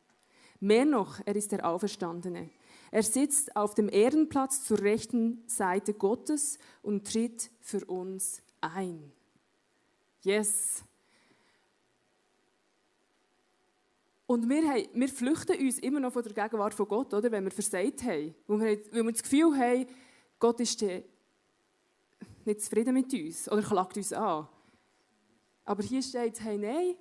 Mehr 0.60 0.86
noch, 0.86 1.19
er 1.26 1.36
ist 1.36 1.52
der 1.52 1.63
Auferstandene. 1.63 2.50
Er 2.89 3.04
sitzt 3.04 3.56
auf 3.56 3.76
dem 3.76 3.89
Ehrenplatz 3.89 4.63
zur 4.63 4.80
rechten 4.80 5.43
Seite 5.45 5.93
Gottes 5.93 6.58
und 6.82 7.06
tritt 7.06 7.52
für 7.62 7.86
uns 7.86 8.41
ein. 8.62 9.12
Yes. 10.21 10.84
Und 14.36 14.50
wir, 14.50 14.67
haben, 14.67 14.84
wir 14.93 15.08
flüchten 15.08 15.58
uns 15.62 15.80
immer 15.80 16.02
noch 16.02 16.12
von 16.12 16.21
der 16.21 16.34
Gegenwart 16.34 16.74
von 16.74 16.89
Gott, 16.89 17.13
oder? 17.13 17.32
wenn 17.32 17.45
wir 17.45 17.52
versagt 17.52 18.04
haben. 18.04 18.36
Weil 18.48 18.60
wir, 18.60 18.80
weil 18.91 19.04
wir 19.06 19.12
das 19.13 19.24
Gefühl 19.24 19.58
haben, 19.58 19.86
Gott 20.38 20.60
ist 20.60 20.82
nicht 22.43 22.62
zufrieden 22.62 22.95
mit 22.95 23.13
uns 23.13 23.50
oder 23.50 23.62
klagt 23.62 23.95
uns 23.95 24.12
an. 24.12 24.45
Aber 25.63 25.84
hier 25.84 26.02
steht, 26.02 26.41
hey, 26.41 26.58
nein. 26.58 26.95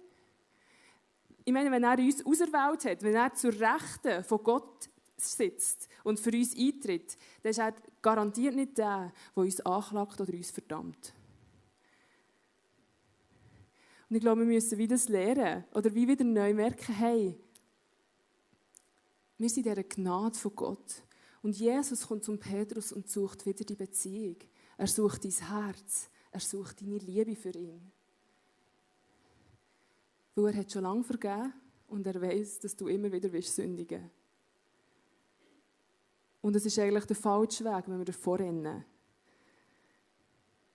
Ich 1.45 1.53
meine, 1.53 1.73
wenn 1.73 1.83
er 1.83 1.99
uns 1.99 2.25
auserwählt 2.25 2.85
hat, 2.85 3.03
wenn 3.03 3.17
er 3.17 3.35
zur 3.35 3.53
Rechten 3.53 4.23
von 4.23 4.39
Gott 4.45 4.89
sitzt 5.17 5.89
und 6.05 6.21
für 6.21 6.31
uns 6.31 6.57
eintritt, 6.57 7.19
dann 7.43 7.51
ist 7.51 7.59
er 7.59 7.75
garantiert 8.01 8.55
nicht 8.55 8.79
der, 8.79 9.13
der 9.35 9.43
uns 9.43 9.61
anklagt 9.63 10.21
oder 10.21 10.33
uns 10.33 10.53
verdammt. 10.53 11.13
Und 14.09 14.17
ich 14.17 14.21
glaube, 14.21 14.41
wir 14.41 14.47
müssen 14.47 14.79
wieder 14.79 14.95
das 14.95 15.09
lernen 15.09 15.65
oder 15.73 15.95
wie 15.95 16.07
wieder 16.07 16.25
neu 16.25 16.53
merken, 16.55 16.95
hey, 16.95 17.39
wir 19.39 19.49
sind 19.49 19.67
in 19.67 19.75
dieser 19.75 19.89
Gnade 19.89 20.39
von 20.39 20.55
Gott. 20.55 21.03
Und 21.43 21.59
Jesus 21.59 22.07
kommt 22.07 22.25
zum 22.25 22.39
Petrus 22.39 22.93
und 22.93 23.11
sucht 23.11 23.45
wieder 23.45 23.65
die 23.65 23.75
Beziehung. 23.75 24.37
Er 24.77 24.87
sucht 24.87 25.25
dein 25.25 25.33
Herz. 25.33 26.09
Er 26.31 26.41
sucht 26.41 26.81
deine 26.81 26.99
Liebe 26.99 27.37
für 27.37 27.51
ihn. 27.51 27.93
Weil 30.35 30.53
er 30.53 30.61
hat 30.61 30.73
schon 30.73 30.83
lange 30.83 31.05
vergeben 31.05 31.53
und 31.89 32.07
er 32.07 32.21
weiß, 32.21 32.61
dass 32.61 32.77
du 32.77 32.89
immer 32.89 33.11
wieder 33.13 33.31
sündigen 33.43 34.01
willst. 34.01 34.15
Und 36.41 36.57
es 36.57 36.67
ist 36.67 36.79
eigentlich 36.79 37.07
der 37.07 37.17
falsche 37.17 37.65
Weg, 37.65 37.89
wenn 37.89 37.99
wir 37.99 38.05
davor 38.05 38.39
rennen. 38.39 38.85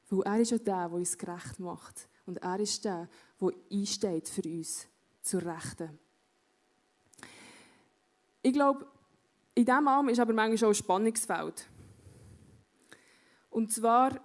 Weil 0.10 0.22
er 0.24 0.40
ist 0.40 0.52
ja 0.52 0.58
der, 0.58 0.90
der 0.90 0.92
uns 0.94 1.18
gerecht 1.18 1.60
macht. 1.60 2.09
Und 2.30 2.38
er 2.44 2.60
ist 2.60 2.86
der, 2.86 3.10
der 3.42 3.54
einsteht 3.72 4.30
für 4.30 4.44
uns 4.44 4.88
zur 5.24 5.42
Rechten. 5.44 5.98
Ich 8.44 8.54
glaube, 8.54 8.86
in 9.56 9.66
diesem 9.66 9.88
Arm 9.88 10.10
ist 10.10 10.20
aber 10.20 10.32
manchmal 10.32 10.68
auch 10.70 10.74
ein 10.74 10.76
Spannungsfeld. 10.76 11.68
Und 13.50 13.72
zwar 13.74 14.22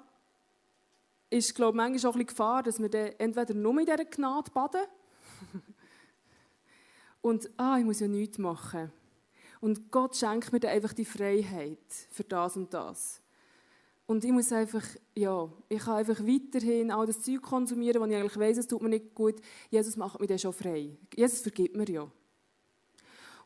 ist, 1.30 1.54
glaube 1.54 1.70
ich, 1.70 1.76
manchmal 1.76 2.12
auch 2.12 2.16
ein 2.16 2.26
Gefahr, 2.26 2.62
dass 2.62 2.78
wir 2.78 2.90
dann 2.90 3.12
entweder 3.16 3.54
nur 3.54 3.80
in 3.80 3.86
dieser 3.86 4.04
Gnade 4.04 4.50
baden 4.50 4.84
und, 7.22 7.48
ah, 7.56 7.78
ich 7.78 7.86
muss 7.86 8.00
ja 8.00 8.06
nichts 8.06 8.36
machen. 8.36 8.92
Und 9.62 9.90
Gott 9.90 10.14
schenkt 10.14 10.52
mir 10.52 10.60
dann 10.60 10.72
einfach 10.72 10.92
die 10.92 11.06
Freiheit 11.06 11.78
für 12.10 12.24
das 12.24 12.58
und 12.58 12.74
das. 12.74 13.23
Und 14.06 14.24
ich 14.24 14.32
muss 14.32 14.52
einfach, 14.52 14.84
ja, 15.14 15.50
ich 15.68 15.78
kann 15.78 15.96
einfach 15.96 16.20
weiterhin 16.20 16.90
all 16.90 17.06
das 17.06 17.22
Zeug 17.22 17.40
konsumieren, 17.40 18.02
wo 18.02 18.06
ich 18.06 18.14
eigentlich 18.14 18.38
weiss, 18.38 18.58
es 18.58 18.66
tut 18.66 18.82
mir 18.82 18.90
nicht 18.90 19.14
gut. 19.14 19.36
Jesus 19.70 19.96
macht 19.96 20.20
mich 20.20 20.28
dann 20.28 20.38
schon 20.38 20.52
frei. 20.52 20.90
Jesus 21.16 21.40
vergibt 21.40 21.74
mir 21.74 21.88
ja. 21.88 22.10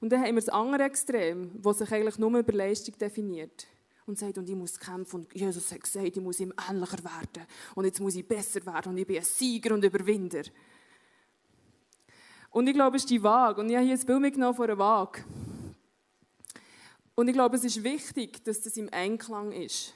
Und 0.00 0.10
dann 0.10 0.20
haben 0.20 0.34
wir 0.34 0.40
das 0.40 0.48
andere 0.48 0.84
Extrem, 0.84 1.62
das 1.62 1.78
sich 1.78 1.92
eigentlich 1.92 2.18
nur 2.18 2.36
über 2.36 2.52
Leistung 2.52 2.96
definiert. 2.98 3.66
Und 4.06 4.18
sagt, 4.18 4.38
und 4.38 4.48
ich 4.48 4.56
muss 4.56 4.78
kämpfen. 4.78 5.20
Und 5.20 5.34
Jesus 5.34 5.70
hat 5.70 5.82
gesagt, 5.82 6.16
ich 6.16 6.22
muss 6.22 6.40
ihm 6.40 6.52
ähnlicher 6.68 7.04
werden. 7.04 7.46
Und 7.74 7.84
jetzt 7.84 8.00
muss 8.00 8.16
ich 8.16 8.26
besser 8.26 8.64
werden. 8.64 8.92
Und 8.92 8.98
ich 8.98 9.06
bin 9.06 9.18
ein 9.18 9.24
Sieger 9.24 9.74
und 9.74 9.84
Überwinder. 9.84 10.42
Und 12.50 12.66
ich 12.66 12.74
glaube, 12.74 12.96
es 12.96 13.02
ist 13.02 13.10
die 13.10 13.22
Waage. 13.22 13.60
Und 13.60 13.68
ich 13.68 13.76
habe 13.76 13.84
hier 13.84 13.94
ein 13.94 14.06
Bild 14.06 14.20
mitgenommen 14.20 14.56
von 14.56 14.64
einer 14.64 14.78
Waage. 14.78 15.24
Und 17.14 17.28
ich 17.28 17.34
glaube, 17.34 17.56
es 17.56 17.64
ist 17.64 17.84
wichtig, 17.84 18.42
dass 18.44 18.62
das 18.62 18.76
im 18.78 18.88
Einklang 18.92 19.52
ist. 19.52 19.92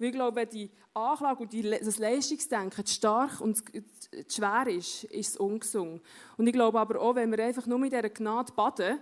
Weil 0.00 0.08
ich 0.08 0.14
glaube, 0.14 0.36
wenn 0.36 0.48
die 0.48 0.70
Anklage 0.94 1.42
und 1.42 1.52
das 1.52 1.98
Leistungsdenken 1.98 2.86
zu 2.86 2.94
stark 2.94 3.38
und 3.42 3.58
zu 3.58 3.82
schwer 4.28 4.66
ist, 4.68 5.04
ist 5.04 5.28
es 5.28 5.36
ungesund. 5.36 6.00
Und 6.38 6.46
ich 6.46 6.54
glaube 6.54 6.80
aber 6.80 6.98
auch, 6.98 7.14
wenn 7.14 7.30
wir 7.30 7.44
einfach 7.44 7.66
nur 7.66 7.78
mit 7.78 7.92
dieser 7.92 8.08
Gnade 8.08 8.50
baden, 8.54 8.98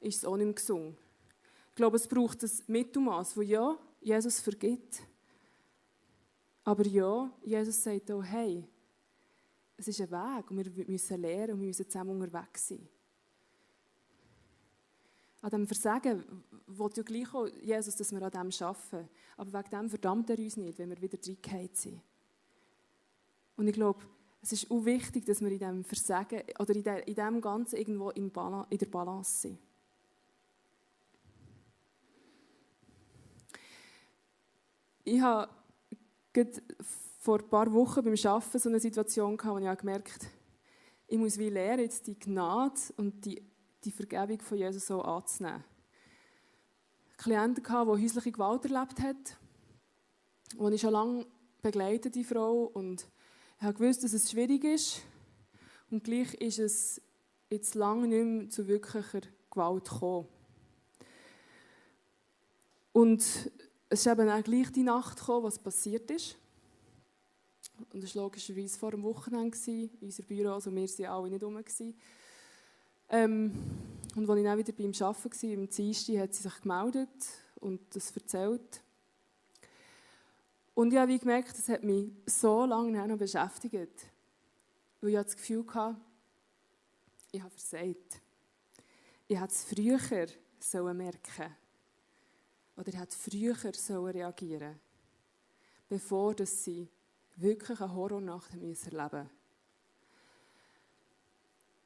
ist 0.00 0.16
es 0.16 0.24
auch 0.24 0.36
nicht 0.36 0.46
mehr 0.46 0.54
gesund. 0.54 0.96
Ich 1.70 1.76
glaube, 1.76 1.96
es 1.96 2.08
braucht 2.08 2.42
das 2.42 2.66
Mittelmaß, 2.66 3.36
wo 3.36 3.42
ja, 3.42 3.78
Jesus 4.00 4.40
vergibt. 4.40 5.00
Aber 6.64 6.84
ja, 6.86 7.30
Jesus 7.44 7.80
sagt 7.80 8.10
auch, 8.10 8.24
hey, 8.24 8.66
es 9.76 9.86
ist 9.86 10.00
ein 10.00 10.10
Weg 10.10 10.50
und 10.50 10.76
wir 10.76 10.86
müssen 10.88 11.20
lernen 11.20 11.52
und 11.52 11.60
wir 11.60 11.68
müssen 11.68 11.88
zusammen 11.88 12.20
unterwegs 12.20 12.66
sein. 12.66 12.88
An 15.44 15.50
dem 15.50 15.66
Versagen 15.66 16.24
will 16.68 16.90
ja 16.94 17.02
gleich 17.02 17.34
auch 17.34 17.46
Jesus, 17.60 17.96
dass 17.96 18.12
wir 18.12 18.22
an 18.22 18.30
dem 18.30 18.50
arbeiten. 18.66 19.08
Aber 19.36 19.52
wegen 19.52 19.70
dem 19.70 19.90
verdammt 19.90 20.30
er 20.30 20.38
uns 20.38 20.56
nicht, 20.56 20.78
wenn 20.78 20.88
wir 20.88 21.02
wieder 21.02 21.18
reingefallen 21.18 21.68
sind. 21.74 22.00
Und 23.54 23.68
ich 23.68 23.74
glaube, 23.74 24.02
es 24.40 24.52
ist 24.52 24.70
auch 24.70 24.82
wichtig, 24.86 25.26
dass 25.26 25.42
wir 25.42 25.50
in 25.50 25.58
diesem 25.58 25.84
Versagen 25.84 26.40
oder 26.58 26.74
in, 26.74 26.82
der, 26.82 27.06
in 27.06 27.14
dem 27.14 27.42
Ganzen 27.42 27.76
irgendwo 27.76 28.08
in, 28.12 28.32
in 28.70 28.78
der 28.78 28.86
Balance 28.86 29.42
sind. 29.42 29.58
Ich 35.04 35.20
habe 35.20 35.50
vor 37.18 37.40
ein 37.40 37.48
paar 37.50 37.70
Wochen 37.70 38.02
beim 38.02 38.14
Arbeiten 38.14 38.58
so 38.58 38.70
eine 38.70 38.80
Situation 38.80 39.36
gehabt, 39.36 39.60
wo 39.60 39.70
ich 39.70 39.78
gemerkt 39.78 40.14
habe, 40.14 40.26
ich 41.06 41.18
muss 41.18 41.36
wie 41.36 41.50
lernen, 41.50 41.82
jetzt 41.82 42.06
die 42.06 42.18
Gnade 42.18 42.80
und 42.96 43.26
die, 43.26 43.42
die 43.84 43.92
Vergebung 43.92 44.40
von 44.40 44.58
Jesus 44.58 44.86
so 44.86 45.02
anzunehmen. 45.02 45.64
Klienten 47.16 47.62
gehabt, 47.62 47.88
die 47.88 48.02
häusliche 48.02 48.32
Gewalt 48.32 48.64
erlebt 48.64 49.00
hat, 49.00 49.36
die 50.52 50.74
ich 50.74 50.80
schon 50.80 50.92
lange 50.92 51.26
begleite, 51.62 52.10
die 52.10 52.24
Frau, 52.24 52.64
und 52.64 53.06
ich 53.58 53.64
habe 53.64 53.78
gewusst, 53.78 54.04
dass 54.04 54.12
es 54.12 54.30
schwierig 54.30 54.64
ist. 54.64 55.02
Und 55.90 56.04
gleich 56.04 56.34
ist 56.34 56.58
es 56.58 57.00
jetzt 57.50 57.74
lange 57.74 58.08
nicht 58.08 58.24
mehr 58.24 58.50
zu 58.50 58.66
wirklicher 58.66 59.20
Gewalt 59.50 59.88
gekommen. 59.88 60.28
Und 62.92 63.20
es 63.88 64.00
ist 64.00 64.06
eben 64.06 64.28
auch 64.28 64.42
gleich 64.42 64.70
die 64.72 64.82
Nacht 64.82 65.18
gekommen, 65.18 65.44
was 65.44 65.58
passiert 65.58 66.10
ist. 66.10 66.36
Und 67.92 68.04
es 68.04 68.14
war 68.14 68.24
logischerweise 68.24 68.78
vor 68.78 68.90
dem 68.90 69.02
Wochenende 69.02 69.56
in 69.66 69.90
unserem 70.00 70.26
Büro, 70.26 70.52
also 70.52 70.74
wir 70.74 70.82
waren 70.82 71.06
alle 71.06 71.30
nicht 71.30 71.42
rum. 71.42 71.62
Ähm, 73.14 73.52
und 74.16 74.28
als 74.28 74.38
ich 74.38 74.44
dann 74.44 74.58
wieder 74.58 74.72
beim 74.72 74.92
Arbeiten 75.00 75.42
war, 75.42 75.50
im 75.50 75.68
Dienstag, 75.68 76.16
hat 76.18 76.34
sie 76.34 76.42
sich 76.42 76.60
gemeldet 76.60 77.28
und 77.60 77.80
das 77.94 78.10
erzählt. 78.10 78.82
Und 80.74 80.92
ich 80.92 80.98
habe 80.98 81.16
gemerkt, 81.16 81.56
das 81.56 81.68
hat 81.68 81.84
mich 81.84 82.10
so 82.26 82.64
lange 82.64 83.06
noch 83.06 83.16
beschäftigt. 83.16 84.08
Weil 85.00 85.10
ich 85.10 85.16
das 85.16 85.36
Gefühl 85.36 85.64
hatte, 85.72 85.96
ich 87.30 87.40
habe 87.40 87.50
versagt. 87.50 88.20
Ich 89.28 89.40
hätte 89.40 89.52
es 89.52 89.62
früher 89.62 90.00
merken 90.92 91.20
sollen 91.28 91.56
oder 92.76 92.92
er 92.92 92.98
hat 92.98 93.14
früher 93.14 93.54
sollen 93.74 94.12
reagieren 94.12 94.80
bevor 95.88 96.34
dass 96.34 96.64
sie 96.64 96.88
wirklich 97.36 97.80
eine 97.80 97.94
Horrornacht 97.94 98.50
erleben 98.54 98.70
mussten. 98.70 99.30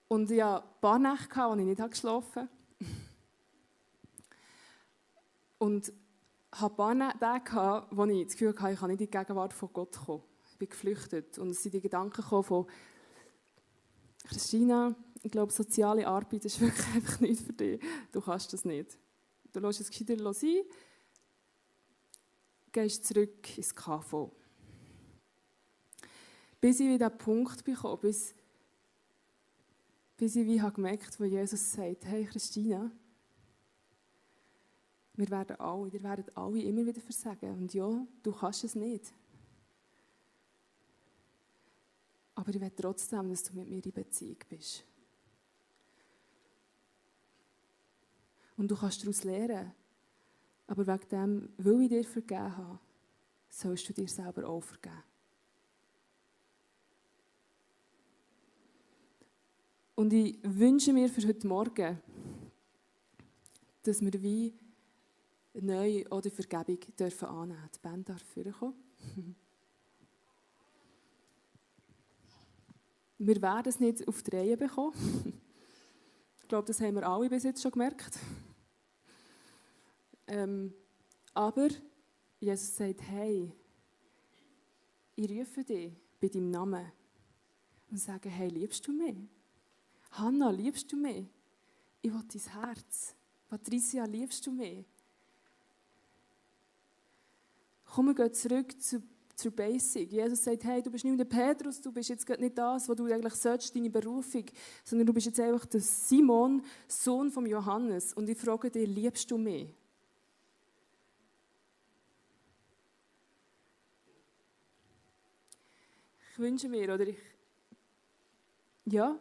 Und 0.08 0.30
ich 0.30 0.42
hatte 0.42 0.66
ein 0.66 0.80
paar 0.80 0.98
Nächte, 0.98 1.36
wo 1.36 1.54
ich 1.54 1.66
nicht 1.66 1.90
geschlafen 1.90 2.42
habe. 2.42 2.48
Und 5.58 5.88
ich 5.88 6.60
hatte 6.60 6.82
ein 6.82 6.98
paar 6.98 7.44
Tage, 7.44 7.86
wo 7.90 8.04
ich 8.06 8.24
das 8.24 8.32
Gefühl 8.32 8.54
hatte, 8.58 8.72
ich 8.72 8.80
kann 8.80 8.90
nicht 8.90 9.00
in 9.00 9.06
die 9.06 9.10
Gegenwart 9.10 9.52
von 9.52 9.72
Gott 9.72 9.96
kommen. 9.96 10.22
Ich 10.50 10.56
bin 10.56 10.68
geflüchtet. 10.68 11.38
Und 11.38 11.50
es 11.50 11.62
sind 11.62 11.74
die 11.74 11.80
Gedanken 11.80 12.22
von 12.22 12.66
Christina, 14.24 14.94
ich 15.22 15.30
glaube, 15.30 15.52
soziale 15.52 16.06
Arbeit 16.06 16.44
ist 16.44 16.60
wirklich 16.60 16.86
einfach 16.94 17.20
nicht 17.20 17.42
für 17.42 17.52
dich. 17.52 17.80
Du 18.12 18.20
kannst 18.20 18.52
das 18.52 18.64
nicht. 18.64 18.98
Du 19.52 19.60
lässt 19.60 19.80
es 19.80 19.90
gescheiter 19.90 20.34
sein, 20.34 20.62
gehst 22.72 23.04
zurück 23.06 23.56
ins 23.56 23.74
KV. 23.74 24.30
Bis 26.60 26.80
ich 26.80 26.88
wieder 26.88 27.08
den 27.08 27.18
Punkt 27.18 27.64
bekomme, 27.64 27.96
bis, 27.98 28.34
bis 30.18 30.34
ich 30.34 30.46
wie 30.46 30.58
gemerkt 30.58 31.18
wo 31.20 31.24
Jesus 31.24 31.72
sagt, 31.72 32.04
hey 32.04 32.24
Christina, 32.26 32.90
wir 35.14 35.30
werden 35.30 35.56
alle, 35.56 35.88
ihr 35.88 36.02
werdet 36.02 36.36
alle 36.36 36.60
immer 36.60 36.84
wieder 36.84 37.00
versagen. 37.00 37.52
Und 37.52 37.72
ja, 37.72 38.06
du 38.22 38.32
kannst 38.32 38.64
es 38.64 38.74
nicht. 38.74 39.12
Aber 42.34 42.50
ich 42.50 42.60
will 42.60 42.70
trotzdem, 42.70 43.28
dass 43.30 43.44
du 43.44 43.54
mit 43.54 43.68
mir 43.68 43.84
in 43.84 43.92
Beziehung 43.92 44.38
bist. 44.48 44.84
Und 48.56 48.70
du 48.70 48.76
kannst 48.76 49.02
daraus 49.02 49.22
lernen. 49.24 49.72
Aber 50.66 50.86
wegen 50.86 51.08
dem, 51.08 51.48
weil 51.58 51.82
ich 51.82 51.88
dir 51.88 52.04
vergeben 52.04 52.56
habe, 52.56 52.78
sollst 53.48 53.88
du 53.88 53.92
dir 53.92 54.08
selber 54.08 54.48
auch 54.48 54.62
vergeben. 54.62 55.02
Und 59.98 60.12
ich 60.12 60.38
wünsche 60.44 60.92
mir 60.92 61.08
für 61.08 61.26
heute 61.26 61.44
Morgen, 61.48 62.00
dass 63.82 64.00
wir 64.00 64.12
wie 64.22 64.54
neu 65.54 66.04
auch 66.08 66.20
die 66.20 66.30
Vergebung 66.30 66.78
dürfen 66.96 67.26
annehmen. 67.26 67.68
Die 67.74 67.80
Band 67.80 68.08
darf 68.08 68.22
vorkommen. 68.22 68.74
Wir 73.18 73.42
werden 73.42 73.68
es 73.68 73.80
nicht 73.80 74.06
auf 74.06 74.22
die 74.22 74.36
Reihe 74.36 74.56
bekommen. 74.56 75.42
Ich 76.38 76.46
glaube, 76.46 76.68
das 76.68 76.80
haben 76.80 76.94
wir 76.94 77.08
alle 77.08 77.28
bis 77.28 77.42
jetzt 77.42 77.60
schon 77.60 77.72
gemerkt. 77.72 78.20
Ähm, 80.28 80.72
aber 81.34 81.70
Jesus 82.38 82.76
sagt, 82.76 83.02
hey, 83.02 83.52
ich 85.16 85.28
rufe 85.28 85.64
dich 85.64 85.92
bei 86.20 86.28
deinem 86.28 86.52
Namen. 86.52 86.86
und 87.90 87.98
sagen, 87.98 88.30
hey, 88.30 88.48
liebst 88.48 88.86
du 88.86 88.92
mich? 88.92 89.28
Hanna, 90.10 90.50
liebst 90.50 90.90
du 90.92 90.96
mich? 90.96 91.26
Ich 92.02 92.12
will 92.12 92.22
dein 92.32 92.62
Herz. 92.62 93.14
Patricia, 93.48 94.04
liebst 94.04 94.46
du 94.46 94.52
mich? 94.52 94.84
Komm, 97.84 98.06
wir 98.06 98.14
gehen 98.14 98.34
zurück 98.34 98.80
zu, 98.80 99.02
zur 99.34 99.50
Basic. 99.52 100.12
Jesus 100.12 100.44
sagt, 100.44 100.64
hey, 100.64 100.82
du 100.82 100.90
bist 100.90 101.04
nicht 101.04 101.16
mehr 101.16 101.24
der 101.24 101.36
Petrus, 101.54 101.80
du 101.80 101.90
bist 101.90 102.10
jetzt 102.10 102.28
nicht 102.28 102.58
das, 102.58 102.88
was 102.88 102.96
du 102.96 103.06
eigentlich 103.06 103.34
sollst, 103.34 103.74
deine 103.74 103.88
Berufung, 103.88 104.44
sondern 104.84 105.06
du 105.06 105.12
bist 105.12 105.26
jetzt 105.26 105.40
einfach 105.40 105.64
der 105.66 105.80
Simon, 105.80 106.62
Sohn 106.86 107.30
von 107.30 107.46
Johannes. 107.46 108.12
Und 108.12 108.28
ich 108.28 108.38
frage 108.38 108.70
dich, 108.70 108.88
liebst 108.88 109.30
du 109.30 109.38
mich? 109.38 109.74
Ich 116.32 116.38
wünsche 116.38 116.68
mir, 116.68 116.94
oder 116.94 117.06
ich, 117.06 117.16
ja, 118.84 119.18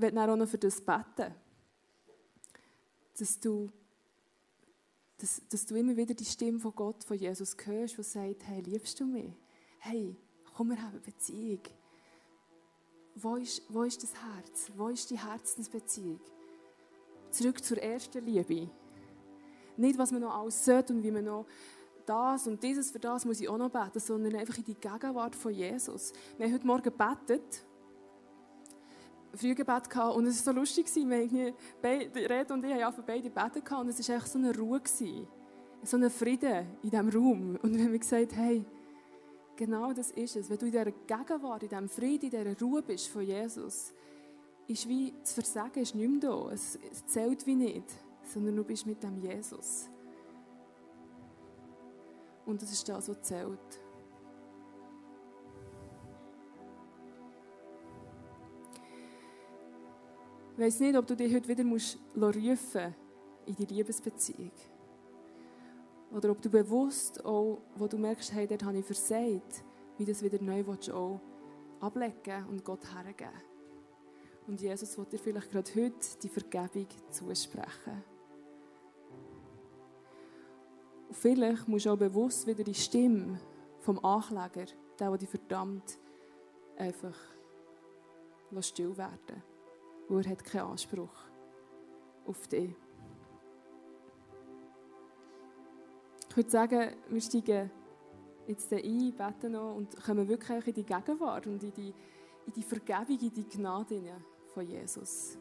werde 0.00 0.32
auch 0.32 0.36
noch 0.36 0.48
für 0.48 0.58
das 0.58 0.80
beten, 0.80 1.34
dass 3.18 3.40
du 3.40 3.70
dass, 5.18 5.42
dass 5.48 5.66
du 5.66 5.74
immer 5.74 5.96
wieder 5.96 6.14
die 6.14 6.24
Stimme 6.24 6.60
von 6.60 6.72
Gott, 6.74 7.02
von 7.02 7.16
Jesus 7.16 7.56
hörst, 7.64 7.98
die 7.98 8.02
sagt, 8.02 8.46
hey, 8.46 8.60
liebst 8.60 9.00
du 9.00 9.04
mich? 9.04 9.32
Hey, 9.80 10.16
komm, 10.54 10.70
wir 10.70 10.80
haben 10.80 10.92
eine 10.92 11.00
Beziehung. 11.00 11.60
Wo 13.16 13.34
ist, 13.34 13.62
wo 13.68 13.82
ist 13.82 14.00
das 14.02 14.12
Herz? 14.14 14.70
Wo 14.76 14.88
ist 14.88 15.10
die 15.10 15.18
Herzensbeziehung? 15.18 16.20
Zurück 17.30 17.64
zur 17.64 17.78
ersten 17.78 18.24
Liebe. 18.24 18.70
Nicht, 19.76 19.98
was 19.98 20.12
man 20.12 20.20
noch 20.20 20.34
alles 20.34 20.64
sollte 20.64 20.92
und 20.92 21.02
wie 21.02 21.10
man 21.10 21.24
noch 21.24 21.46
das 22.06 22.46
und 22.46 22.62
dieses 22.62 22.90
für 22.90 22.98
das 22.98 23.24
muss 23.24 23.40
ich 23.40 23.48
auch 23.48 23.58
noch 23.58 23.70
beten, 23.70 24.00
sondern 24.00 24.34
einfach 24.36 24.56
in 24.56 24.64
die 24.64 24.74
Gegenwart 24.74 25.34
von 25.34 25.52
Jesus. 25.52 26.12
Wir 26.38 26.46
haben 26.46 26.54
heute 26.54 26.66
Morgen 26.66 26.82
gebetet 26.82 27.64
Frühgebet 29.38 29.88
gehabt 29.88 30.16
und 30.16 30.26
es 30.26 30.44
war 30.44 30.52
so 30.52 30.60
lustig, 30.60 30.86
wir 30.94 31.54
beide, 31.80 32.28
Red 32.28 32.50
und 32.50 32.64
ich 32.64 32.82
haben 32.82 33.04
beide 33.06 33.30
Beten 33.30 33.64
gehabt 33.64 33.82
und 33.82 33.88
es 33.88 34.08
war 34.08 34.16
echt 34.16 34.28
so 34.28 34.38
eine 34.38 34.56
Ruhe, 34.56 34.80
so 35.82 35.96
ein 35.96 36.10
Frieden 36.10 36.66
in 36.82 36.90
diesem 36.90 37.08
Raum. 37.08 37.58
Und 37.62 37.76
wir 37.76 37.84
haben 37.84 37.98
gesagt, 37.98 38.34
hey, 38.36 38.64
genau 39.56 39.92
das 39.92 40.10
ist 40.10 40.36
es. 40.36 40.50
Wenn 40.50 40.58
du 40.58 40.66
in 40.66 40.72
dieser 40.72 40.84
Gegenwart, 40.90 41.62
in 41.62 41.68
diesem 41.68 41.88
Frieden, 41.88 42.30
in 42.30 42.30
dieser 42.30 42.60
Ruhe 42.60 42.82
bist 42.82 43.08
von 43.08 43.22
Jesus, 43.22 43.92
ist 44.66 44.88
wie 44.88 45.14
das 45.20 45.32
Versagen 45.32 45.80
ist 45.80 45.94
nicht 45.94 46.08
mehr 46.08 46.20
da. 46.20 46.50
Es, 46.52 46.78
es 46.90 47.06
zählt 47.06 47.46
wie 47.46 47.54
nicht, 47.54 47.84
sondern 48.22 48.56
du 48.56 48.64
bist 48.64 48.86
mit 48.86 49.02
dem 49.02 49.18
Jesus. 49.18 49.88
Und 52.44 52.62
das 52.62 52.72
ist 52.72 52.88
das, 52.88 53.08
was 53.08 53.22
zählt. 53.22 53.58
Ich 60.58 60.64
weiß 60.64 60.80
nicht, 60.80 60.96
ob 60.96 61.06
du 61.06 61.14
dich 61.14 61.32
heute 61.32 61.46
wieder 61.46 61.62
musst 61.62 62.00
rufen 62.16 62.92
in 63.46 63.54
die 63.54 63.64
Liebesbeziehung. 63.66 64.50
Oder 66.10 66.32
ob 66.32 66.42
du 66.42 66.50
bewusst 66.50 67.24
auch, 67.24 67.60
wo 67.76 67.86
du 67.86 67.96
merkst, 67.96 68.32
hey, 68.32 68.44
dort 68.44 68.64
habe 68.64 68.78
ich 68.78 68.84
versagt, 68.84 69.62
wie 69.98 70.04
das 70.04 70.20
wieder 70.20 70.42
neu 70.42 70.64
auch 70.92 71.20
ablegen 71.78 72.44
und 72.50 72.64
Gott 72.64 72.80
hergeben. 72.92 73.40
Und 74.48 74.60
Jesus 74.60 74.98
wird 74.98 75.12
dir 75.12 75.20
vielleicht 75.20 75.48
gerade 75.52 75.70
heute 75.76 76.18
die 76.24 76.28
Vergebung 76.28 76.88
zusprechen. 77.08 78.02
Und 81.06 81.16
vielleicht 81.16 81.68
musst 81.68 81.86
du 81.86 81.90
auch 81.90 81.96
bewusst 81.96 82.48
wieder 82.48 82.64
die 82.64 82.74
Stimme 82.74 83.38
vom 83.78 84.04
Ankläger, 84.04 84.66
der, 84.98 85.08
der 85.08 85.18
dich 85.18 85.28
verdammt, 85.28 86.00
einfach 86.76 87.14
still 88.60 88.96
werden 88.96 89.47
weil 90.08 90.24
er 90.24 90.30
hat 90.30 90.44
keinen 90.44 90.66
Anspruch 90.66 91.24
auf 92.26 92.46
dich. 92.48 92.74
Ich 96.30 96.36
würde 96.36 96.50
sagen, 96.50 96.90
wir 97.08 97.20
steigen 97.20 97.70
jetzt 98.46 98.72
ein, 98.72 99.12
beten 99.12 99.52
noch 99.52 99.74
und 99.74 99.96
kommen 100.04 100.28
wirklich 100.28 100.66
in 100.68 100.74
die 100.74 100.84
Gegenwart 100.84 101.46
und 101.46 101.62
in 101.62 101.72
die, 101.72 101.94
in 102.46 102.52
die 102.54 102.62
Vergebung, 102.62 103.18
in 103.18 103.32
die 103.32 103.48
Gnade 103.48 104.16
von 104.54 104.66
Jesus. 104.66 105.36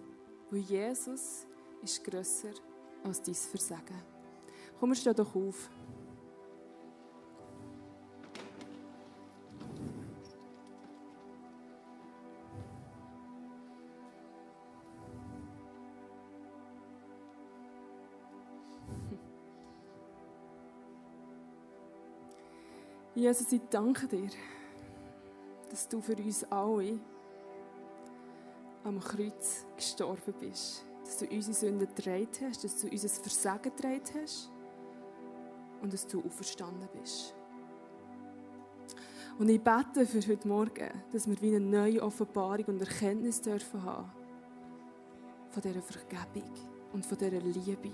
Weil 0.49 0.60
Jesus 0.62 1.45
ist 1.84 2.03
grösser 2.03 2.51
als 3.03 3.21
dein 3.21 3.36
Versagen. 3.36 4.01
Komm, 4.80 4.93
wir 4.93 5.13
doch 5.13 5.36
auf. 5.36 5.69
Jesus, 23.17 23.51
ich 23.51 23.62
danke 23.71 24.08
dir, 24.08 24.30
dass 25.71 25.88
du 25.88 25.99
für 26.01 26.15
uns 26.15 26.43
alle 26.51 26.99
am 28.84 28.99
Kreuz 28.99 29.65
gestorben 29.75 30.36
bist. 30.39 30.86
Dass 31.03 31.17
du 31.17 31.25
unsere 31.25 31.56
Sünden 31.56 31.88
getragen 31.95 32.27
hast, 32.47 32.63
dass 32.63 32.80
du 32.80 32.88
unser 32.88 33.10
Versagen 33.10 33.75
getragen 33.75 34.21
hast 34.21 34.51
und 35.82 35.91
dass 35.91 36.06
du 36.06 36.23
auferstanden 36.23 36.88
bist. 37.01 37.34
Und 39.39 39.49
ich 39.49 39.62
bete 39.62 40.06
für 40.06 40.21
heute 40.32 40.47
Morgen, 40.47 40.91
dass 41.12 41.27
wir 41.27 41.41
wie 41.41 41.56
eine 41.56 41.65
neue 41.65 42.03
Offenbarung 42.03 42.65
und 42.65 42.82
Erkenntnis 42.82 43.41
dürfen 43.41 43.82
haben 43.82 44.12
von 45.49 45.63
dieser 45.63 45.82
Vergebung 45.82 46.51
und 46.93 47.03
von 47.03 47.17
dieser 47.17 47.41
Liebe. 47.41 47.93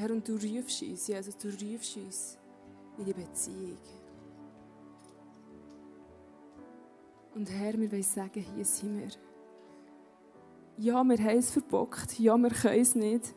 Herr, 0.00 0.12
und 0.12 0.26
du 0.26 0.32
rufst 0.32 0.82
uns, 0.82 1.08
Jesus, 1.08 1.36
du 1.36 1.48
rufst 1.48 1.98
uns 1.98 2.38
in 2.96 3.04
die 3.04 3.12
Beziehung. 3.12 3.76
Und 7.34 7.50
Herr, 7.50 7.78
wir 7.78 7.92
wollen 7.92 8.02
sagen, 8.02 8.40
hier 8.40 8.64
sind 8.64 8.98
wir. 8.98 9.10
Ja, 10.78 11.04
wir 11.04 11.18
haben 11.18 11.36
es 11.36 11.50
verbockt. 11.50 12.18
Ja, 12.18 12.38
wir 12.38 12.48
können 12.48 12.80
es 12.80 12.94
nicht. 12.94 13.34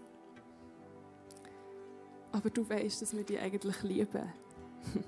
Aber 2.31 2.49
du 2.49 2.67
weißt, 2.67 3.01
dass 3.01 3.13
wir 3.13 3.25
dich 3.25 3.39
eigentlich 3.39 3.83
lieben. 3.83 4.31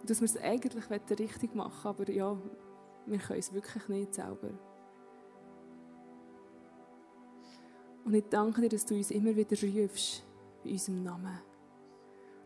Und 0.00 0.10
dass 0.10 0.20
wir 0.20 0.26
es 0.26 0.36
eigentlich 0.38 0.90
richtig 1.20 1.54
machen 1.54 1.86
aber 1.88 2.10
ja, 2.10 2.36
wir 3.06 3.18
können 3.18 3.38
es 3.38 3.52
wirklich 3.52 3.86
nicht 3.86 4.14
selber. 4.14 4.50
Und 8.04 8.14
ich 8.14 8.24
danke 8.30 8.62
dir, 8.62 8.68
dass 8.68 8.86
du 8.86 8.94
uns 8.94 9.10
immer 9.10 9.34
wieder 9.34 9.56
rufst 9.82 10.24
bei 10.64 10.70
unserem 10.70 11.02
Namen. 11.02 11.38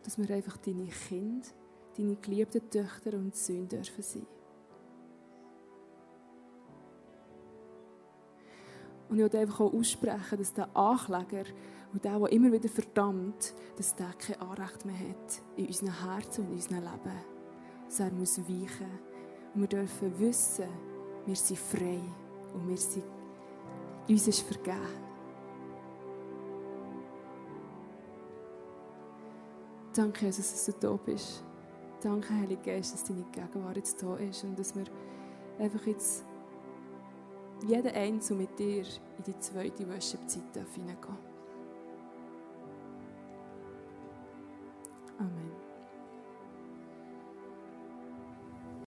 Dass 0.03 0.17
wir 0.17 0.29
einfach 0.35 0.57
deine 0.57 0.87
Kinder, 0.87 1.47
deine 1.97 2.15
geliebten 2.17 2.69
Töchter 2.69 3.13
und 3.13 3.35
Söhne 3.35 3.67
dürfen 3.67 4.03
sein. 4.03 4.27
Und 9.09 9.19
ich 9.19 9.31
will 9.31 9.39
einfach 9.39 9.59
auch 9.59 9.73
aussprechen, 9.73 10.37
dass 10.39 10.53
der 10.53 10.75
Ankläger 10.75 11.43
und 11.93 12.03
der, 12.03 12.17
der 12.17 12.31
immer 12.31 12.51
wieder 12.51 12.67
verdammt, 12.67 13.53
dass 13.77 13.95
der 13.95 14.11
kein 14.13 14.41
Anrecht 14.41 14.85
mehr 14.85 14.97
hat 14.97 15.41
in 15.55 15.67
unserem 15.67 16.03
Herzen 16.03 16.45
und 16.45 16.49
in 16.49 16.55
unserem 16.55 16.77
Leben. 16.77 17.19
Dass 17.85 17.99
er 17.99 18.11
muss 18.11 18.39
weichen. 18.39 18.99
Und 19.53 19.61
wir 19.61 19.67
dürfen 19.67 20.19
wissen, 20.19 20.65
wir 21.27 21.35
sind 21.35 21.59
frei 21.59 22.01
und 22.55 22.67
wir 22.67 22.77
sind, 22.77 23.03
uns 24.09 24.27
ist 24.27 24.41
vergeben. 24.41 25.02
Danke, 29.93 30.25
Jesus, 30.25 30.51
dass 30.51 30.65
du 30.65 30.87
da 30.87 30.93
bist. 30.93 31.43
Danke, 32.01 32.33
Heilige 32.33 32.61
Geist, 32.63 32.93
dass 32.93 33.03
deine 33.03 33.23
Gegenwart 33.31 33.77
jetzt 33.77 34.01
da 34.01 34.15
ist 34.15 34.43
und 34.43 34.57
dass 34.57 34.75
wir 34.75 34.85
einfach 35.59 35.85
jetzt 35.85 36.25
jeder 37.67 37.93
Einzelne 37.93 38.41
mit 38.41 38.59
dir 38.59 38.83
in 38.83 39.23
die 39.25 39.39
zweite 39.39 39.87
Worship-Zeit 39.87 40.43
hineingehen 40.73 41.17
Amen. 45.19 45.62